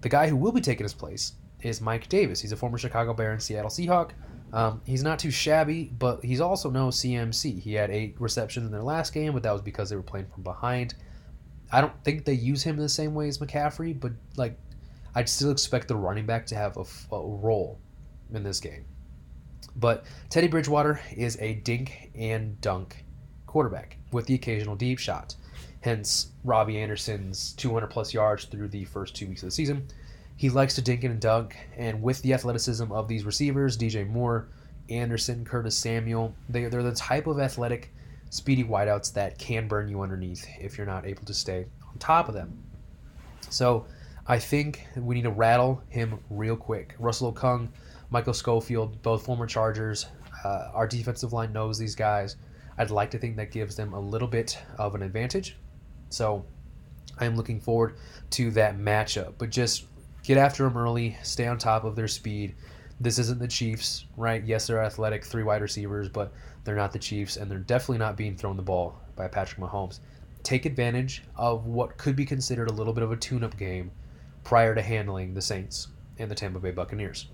The 0.00 0.08
guy 0.08 0.28
who 0.28 0.36
will 0.36 0.52
be 0.52 0.60
taking 0.60 0.84
his 0.84 0.94
place 0.94 1.32
is 1.60 1.80
Mike 1.80 2.08
Davis. 2.08 2.40
He's 2.40 2.52
a 2.52 2.56
former 2.56 2.78
Chicago 2.78 3.12
Bear 3.12 3.32
and 3.32 3.42
Seattle 3.42 3.70
Seahawk. 3.70 4.10
Um, 4.52 4.80
he's 4.86 5.02
not 5.02 5.18
too 5.18 5.30
shabby, 5.30 5.92
but 5.98 6.24
he's 6.24 6.40
also 6.40 6.70
no 6.70 6.88
CMC. 6.88 7.60
He 7.60 7.74
had 7.74 7.90
eight 7.90 8.16
receptions 8.18 8.64
in 8.66 8.72
their 8.72 8.82
last 8.82 9.12
game, 9.12 9.32
but 9.32 9.42
that 9.42 9.52
was 9.52 9.60
because 9.60 9.90
they 9.90 9.96
were 9.96 10.02
playing 10.02 10.26
from 10.32 10.42
behind. 10.42 10.94
I 11.70 11.80
don't 11.80 11.92
think 12.04 12.24
they 12.24 12.32
use 12.32 12.62
him 12.62 12.76
in 12.76 12.82
the 12.82 12.88
same 12.88 13.14
way 13.14 13.28
as 13.28 13.38
McCaffrey, 13.38 13.98
but 13.98 14.12
like 14.36 14.58
I'd 15.14 15.28
still 15.28 15.50
expect 15.50 15.88
the 15.88 15.96
running 15.96 16.24
back 16.24 16.46
to 16.46 16.54
have 16.54 16.76
a 16.76 16.84
role 17.10 17.78
in 18.32 18.42
this 18.42 18.60
game. 18.60 18.84
But 19.76 20.04
Teddy 20.30 20.48
Bridgewater 20.48 21.00
is 21.14 21.36
a 21.40 21.54
dink 21.54 22.10
and 22.14 22.58
dunk 22.60 23.04
quarterback 23.48 23.96
with 24.12 24.26
the 24.26 24.34
occasional 24.34 24.76
deep 24.76 24.98
shot. 24.98 25.34
Hence, 25.80 26.32
Robbie 26.44 26.78
Anderson's 26.78 27.52
200 27.54 27.88
plus 27.88 28.14
yards 28.14 28.44
through 28.44 28.68
the 28.68 28.84
first 28.84 29.16
two 29.16 29.26
weeks 29.26 29.42
of 29.42 29.48
the 29.48 29.52
season. 29.52 29.86
He 30.36 30.50
likes 30.50 30.74
to 30.76 30.82
dink 30.82 31.02
and 31.02 31.20
dunk, 31.20 31.56
and 31.76 32.00
with 32.00 32.22
the 32.22 32.32
athleticism 32.32 32.92
of 32.92 33.08
these 33.08 33.24
receivers, 33.24 33.76
DJ 33.76 34.08
Moore, 34.08 34.48
Anderson, 34.88 35.44
Curtis 35.44 35.76
Samuel, 35.76 36.34
they, 36.48 36.66
they're 36.66 36.82
the 36.82 36.92
type 36.92 37.26
of 37.26 37.40
athletic 37.40 37.92
speedy 38.30 38.62
wideouts 38.62 39.12
that 39.14 39.38
can 39.38 39.66
burn 39.66 39.88
you 39.88 40.00
underneath 40.02 40.46
if 40.60 40.76
you're 40.76 40.86
not 40.86 41.06
able 41.06 41.24
to 41.24 41.34
stay 41.34 41.66
on 41.88 41.98
top 41.98 42.28
of 42.28 42.34
them. 42.34 42.62
So 43.50 43.86
I 44.26 44.38
think 44.38 44.86
we 44.96 45.14
need 45.14 45.22
to 45.22 45.30
rattle 45.30 45.82
him 45.88 46.18
real 46.30 46.56
quick. 46.56 46.94
Russell 46.98 47.32
Okung, 47.32 47.68
Michael 48.10 48.34
Schofield, 48.34 49.00
both 49.02 49.24
former 49.24 49.46
Chargers. 49.46 50.06
Uh, 50.44 50.70
our 50.72 50.86
defensive 50.86 51.32
line 51.32 51.52
knows 51.52 51.78
these 51.78 51.94
guys. 51.94 52.36
I'd 52.78 52.90
like 52.90 53.10
to 53.10 53.18
think 53.18 53.36
that 53.36 53.50
gives 53.50 53.76
them 53.76 53.92
a 53.92 54.00
little 54.00 54.28
bit 54.28 54.58
of 54.78 54.94
an 54.94 55.02
advantage. 55.02 55.56
So 56.10 56.44
I'm 57.18 57.36
looking 57.36 57.60
forward 57.60 57.96
to 58.30 58.50
that 58.52 58.78
matchup. 58.78 59.34
But 59.38 59.50
just 59.50 59.86
get 60.22 60.38
after 60.38 60.62
them 60.62 60.76
early, 60.76 61.16
stay 61.22 61.46
on 61.46 61.58
top 61.58 61.84
of 61.84 61.96
their 61.96 62.08
speed. 62.08 62.54
This 63.00 63.18
isn't 63.18 63.38
the 63.38 63.48
Chiefs, 63.48 64.06
right? 64.16 64.44
Yes, 64.44 64.66
they're 64.66 64.82
athletic, 64.82 65.24
three 65.24 65.42
wide 65.42 65.62
receivers, 65.62 66.08
but 66.08 66.32
they're 66.64 66.76
not 66.76 66.92
the 66.92 66.98
Chiefs, 66.98 67.36
and 67.36 67.50
they're 67.50 67.58
definitely 67.58 67.98
not 67.98 68.16
being 68.16 68.36
thrown 68.36 68.56
the 68.56 68.62
ball 68.62 68.98
by 69.16 69.28
Patrick 69.28 69.60
Mahomes. 69.60 70.00
Take 70.42 70.66
advantage 70.66 71.24
of 71.36 71.66
what 71.66 71.98
could 71.98 72.16
be 72.16 72.24
considered 72.24 72.70
a 72.70 72.72
little 72.72 72.92
bit 72.92 73.02
of 73.02 73.12
a 73.12 73.16
tune 73.16 73.44
up 73.44 73.56
game 73.56 73.90
prior 74.44 74.74
to 74.74 74.82
handling 74.82 75.34
the 75.34 75.42
Saints 75.42 75.88
and 76.18 76.30
the 76.30 76.34
Tampa 76.34 76.58
Bay 76.58 76.70
Buccaneers. 76.70 77.28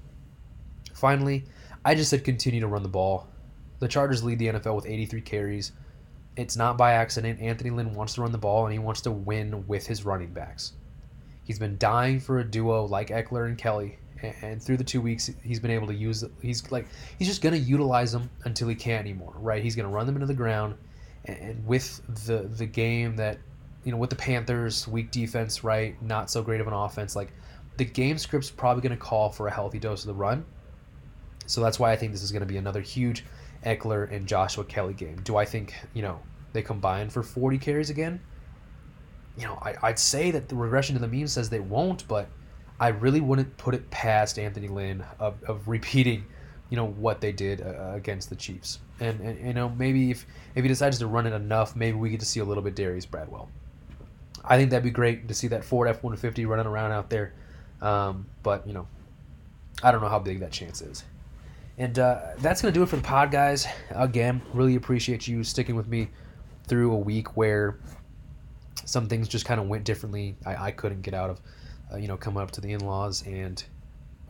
Finally, 0.94 1.44
I 1.84 1.94
just 1.94 2.10
said 2.10 2.24
continue 2.24 2.60
to 2.60 2.66
run 2.66 2.82
the 2.82 2.88
ball. 2.88 3.28
The 3.78 3.88
Chargers 3.88 4.22
lead 4.22 4.38
the 4.38 4.48
NFL 4.48 4.76
with 4.76 4.86
83 4.86 5.20
carries. 5.20 5.72
It's 6.36 6.56
not 6.56 6.76
by 6.76 6.92
accident. 6.92 7.40
Anthony 7.40 7.70
Lynn 7.70 7.94
wants 7.94 8.14
to 8.14 8.22
run 8.22 8.32
the 8.32 8.38
ball 8.38 8.64
and 8.64 8.72
he 8.72 8.78
wants 8.78 9.00
to 9.02 9.10
win 9.10 9.66
with 9.66 9.86
his 9.86 10.04
running 10.04 10.32
backs. 10.32 10.72
He's 11.44 11.58
been 11.58 11.76
dying 11.78 12.20
for 12.20 12.38
a 12.38 12.44
duo 12.44 12.86
like 12.86 13.08
Ekeler 13.08 13.46
and 13.46 13.58
Kelly, 13.58 13.98
and 14.42 14.62
through 14.62 14.76
the 14.76 14.84
two 14.84 15.00
weeks 15.00 15.30
he's 15.42 15.60
been 15.60 15.70
able 15.70 15.86
to 15.86 15.94
use 15.94 16.24
he's 16.40 16.70
like 16.70 16.86
he's 17.18 17.28
just 17.28 17.42
to 17.52 17.58
utilize 17.58 18.12
them 18.12 18.30
until 18.44 18.68
he 18.68 18.74
can't 18.74 19.00
anymore 19.00 19.32
right 19.36 19.62
he's 19.62 19.74
to 19.88 19.94
run 19.94 20.06
them 20.06 20.14
into 20.14 20.26
the 20.26 20.34
ground 20.34 20.76
and 21.26 21.64
with 21.66 22.00
the 22.26 22.48
the 22.56 22.66
game 22.66 23.16
that 23.16 23.38
you 23.84 23.92
know 23.92 23.98
with 23.98 24.10
the 24.10 24.16
panthers 24.16 24.86
weak 24.88 25.10
defense 25.10 25.64
right 25.64 26.00
not 26.02 26.30
so 26.30 26.42
great 26.42 26.60
of 26.60 26.66
an 26.66 26.72
offense 26.72 27.16
like 27.16 27.32
the 27.76 27.84
game 27.84 28.16
script's 28.18 28.50
probably 28.50 28.80
to 28.96 29.02
call 29.02 29.30
for 29.30 29.48
a 29.48 29.50
healthy 29.50 29.78
dose 29.78 30.02
of 30.02 30.06
the 30.06 30.14
run 30.14 30.44
so 31.46 31.60
that's 31.60 31.78
why 31.78 31.92
i 31.92 31.96
think 31.96 32.12
this 32.12 32.22
is 32.22 32.30
to 32.40 32.46
be 32.46 32.56
another 32.56 32.80
huge 32.80 33.24
Ekeler 33.64 34.10
and 34.12 34.26
Joshua 34.26 34.64
Kelly 34.64 34.94
game 34.94 35.20
do 35.24 35.36
i 35.36 35.44
think 35.44 35.74
you 35.94 36.02
know 36.02 36.20
they 36.52 36.62
combine 36.62 37.10
for 37.10 37.22
40 37.22 37.58
carries 37.58 37.90
again 37.90 38.20
you 39.36 39.44
know 39.44 39.58
I, 39.62 39.74
i'd 39.84 39.98
say 39.98 40.30
that 40.30 40.48
the 40.48 40.54
regression 40.54 40.94
to 40.94 41.00
the 41.00 41.08
mean 41.08 41.26
says 41.26 41.50
they 41.50 41.60
won't 41.60 42.06
but 42.06 42.28
I 42.78 42.88
really 42.88 43.20
wouldn't 43.20 43.56
put 43.56 43.74
it 43.74 43.88
past 43.90 44.38
Anthony 44.38 44.68
Lynn 44.68 45.04
of, 45.18 45.42
of 45.44 45.68
repeating, 45.68 46.24
you 46.70 46.76
know, 46.76 46.86
what 46.86 47.20
they 47.20 47.32
did 47.32 47.60
uh, 47.60 47.92
against 47.94 48.30
the 48.30 48.36
Chiefs. 48.36 48.80
And, 49.00 49.20
and, 49.20 49.46
you 49.46 49.54
know, 49.54 49.68
maybe 49.70 50.10
if, 50.10 50.26
if 50.54 50.62
he 50.62 50.68
decides 50.68 50.98
to 50.98 51.06
run 51.06 51.26
it 51.26 51.32
enough, 51.32 51.76
maybe 51.76 51.96
we 51.96 52.10
get 52.10 52.20
to 52.20 52.26
see 52.26 52.40
a 52.40 52.44
little 52.44 52.62
bit 52.62 52.74
Darius 52.74 53.06
Bradwell. 53.06 53.48
I 54.44 54.58
think 54.58 54.70
that'd 54.70 54.84
be 54.84 54.90
great 54.90 55.28
to 55.28 55.34
see 55.34 55.48
that 55.48 55.64
Ford 55.64 55.88
F-150 55.88 56.46
running 56.46 56.66
around 56.66 56.92
out 56.92 57.10
there. 57.10 57.32
Um, 57.80 58.26
but, 58.42 58.66
you 58.66 58.72
know, 58.72 58.86
I 59.82 59.90
don't 59.90 60.00
know 60.00 60.08
how 60.08 60.18
big 60.18 60.40
that 60.40 60.52
chance 60.52 60.82
is. 60.82 61.04
And 61.76 61.98
uh, 61.98 62.20
that's 62.38 62.62
going 62.62 62.72
to 62.72 62.78
do 62.78 62.82
it 62.82 62.88
for 62.88 62.96
the 62.96 63.02
pod, 63.02 63.30
guys. 63.30 63.66
Again, 63.90 64.40
really 64.52 64.76
appreciate 64.76 65.26
you 65.26 65.42
sticking 65.42 65.74
with 65.74 65.88
me 65.88 66.08
through 66.66 66.92
a 66.92 66.98
week 66.98 67.36
where 67.36 67.78
some 68.84 69.08
things 69.08 69.28
just 69.28 69.44
kind 69.44 69.60
of 69.60 69.66
went 69.66 69.84
differently. 69.84 70.36
I, 70.46 70.66
I 70.66 70.70
couldn't 70.70 71.02
get 71.02 71.14
out 71.14 71.30
of 71.30 71.40
uh, 71.92 71.96
you 71.96 72.08
know, 72.08 72.16
coming 72.16 72.42
up 72.42 72.50
to 72.52 72.60
the 72.60 72.72
in-laws, 72.72 73.24
and 73.26 73.62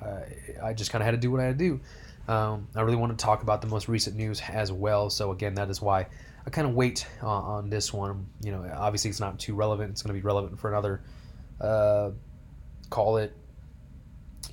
uh, 0.02 0.20
I 0.62 0.72
just 0.72 0.90
kind 0.90 1.02
of 1.02 1.06
had 1.06 1.12
to 1.12 1.18
do 1.18 1.30
what 1.30 1.40
I 1.40 1.44
had 1.44 1.58
to 1.58 1.64
do. 1.64 1.80
Um, 2.32 2.68
I 2.74 2.82
really 2.82 2.96
want 2.96 3.16
to 3.16 3.22
talk 3.22 3.42
about 3.42 3.60
the 3.60 3.66
most 3.66 3.88
recent 3.88 4.16
news 4.16 4.40
as 4.48 4.72
well. 4.72 5.10
So 5.10 5.30
again, 5.30 5.54
that 5.54 5.68
is 5.70 5.82
why 5.82 6.06
I 6.46 6.50
kind 6.50 6.66
of 6.66 6.74
wait 6.74 7.06
uh, 7.22 7.28
on 7.28 7.68
this 7.68 7.92
one. 7.92 8.26
You 8.42 8.52
know, 8.52 8.70
obviously 8.74 9.10
it's 9.10 9.20
not 9.20 9.38
too 9.38 9.54
relevant. 9.54 9.90
It's 9.90 10.02
going 10.02 10.14
to 10.14 10.20
be 10.20 10.24
relevant 10.24 10.58
for 10.58 10.70
another, 10.70 11.02
uh, 11.60 12.10
call 12.88 13.18
it 13.18 13.36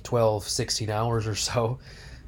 12, 0.02 0.46
16 0.46 0.90
hours 0.90 1.26
or 1.26 1.34
so 1.34 1.78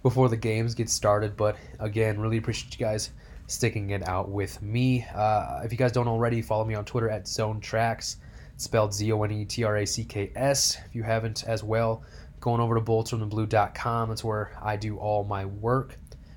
before 0.05 0.29
the 0.29 0.37
games 0.37 0.77
get 0.77 0.89
started. 0.89 1.37
But 1.37 1.57
again, 1.81 2.21
really 2.21 2.37
appreciate 2.37 2.79
you 2.79 2.87
guys 2.87 3.11
sticking 3.49 3.91
it 3.91 4.07
out 4.07 4.31
with 4.31 4.63
me. 4.63 5.05
Uh, 5.13 5.63
if 5.65 5.73
you 5.73 5.79
guys 5.79 5.91
don't 5.91 6.07
already, 6.07 6.41
follow 6.43 6.65
me 6.65 6.77
on 6.77 6.85
Twitter 6.85 7.11
at 7.11 7.27
Zone 7.27 7.59
Tracks 7.59 8.19
spelled 8.57 8.95
Z 8.95 9.11
O 9.13 9.23
N 9.23 9.33
E 9.33 9.45
T 9.45 9.65
R 9.65 9.79
A 9.79 9.87
C 9.87 10.05
K 10.05 10.31
S. 10.35 10.79
If 10.87 10.95
you 10.95 11.03
haven't 11.03 11.45
as 11.45 11.65
well, 11.65 12.05
going 12.41 12.61
over 12.61 12.75
to 12.75 12.81
boltsfromtheblue.com. 12.81 14.09
That's 14.09 14.25
where 14.25 14.57
I 14.63 14.77
do 14.77 14.97
all 14.99 15.25
my 15.25 15.45
work. 15.45 15.97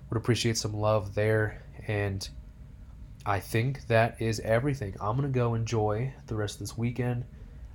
Would 0.10 0.18
appreciate 0.18 0.58
some 0.58 0.74
love 0.74 1.14
there. 1.14 1.62
And 1.88 2.28
I 3.26 3.40
think 3.40 3.88
that 3.88 4.22
is 4.22 4.40
everything. 4.42 4.96
I'm 5.02 5.18
going 5.18 5.32
to 5.32 5.38
go 5.38 5.54
enjoy 5.54 6.14
the 6.28 6.36
rest 6.36 6.56
of 6.56 6.60
this 6.60 6.78
weekend. 6.78 7.26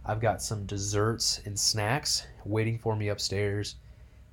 I've 0.04 0.20
got 0.20 0.42
some 0.42 0.66
desserts 0.66 1.40
and 1.44 1.58
snacks 1.58 2.26
waiting 2.44 2.78
for 2.78 2.96
me 2.96 3.08
upstairs. 3.08 3.76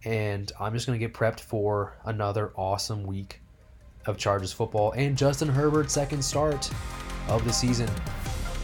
And 0.05 0.51
I'm 0.59 0.73
just 0.73 0.88
going 0.88 0.99
to 0.99 1.05
get 1.05 1.13
prepped 1.13 1.41
for 1.41 1.97
another 2.05 2.51
awesome 2.55 3.03
week 3.03 3.41
of 4.05 4.17
Chargers 4.17 4.53
football 4.53 4.91
and 4.93 5.17
Justin 5.17 5.49
Herbert's 5.49 5.93
second 5.93 6.23
start 6.23 6.69
of 7.27 7.43
the 7.43 7.51
season. 7.51 7.89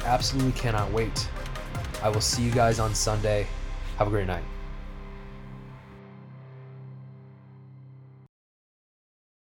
Absolutely 0.05 0.53
cannot 0.53 0.91
wait. 0.91 1.29
I 2.01 2.09
will 2.09 2.21
see 2.21 2.43
you 2.43 2.51
guys 2.51 2.79
on 2.79 2.95
Sunday. 2.95 3.47
Have 3.97 4.07
a 4.07 4.11
great 4.11 4.27
night. 4.27 4.43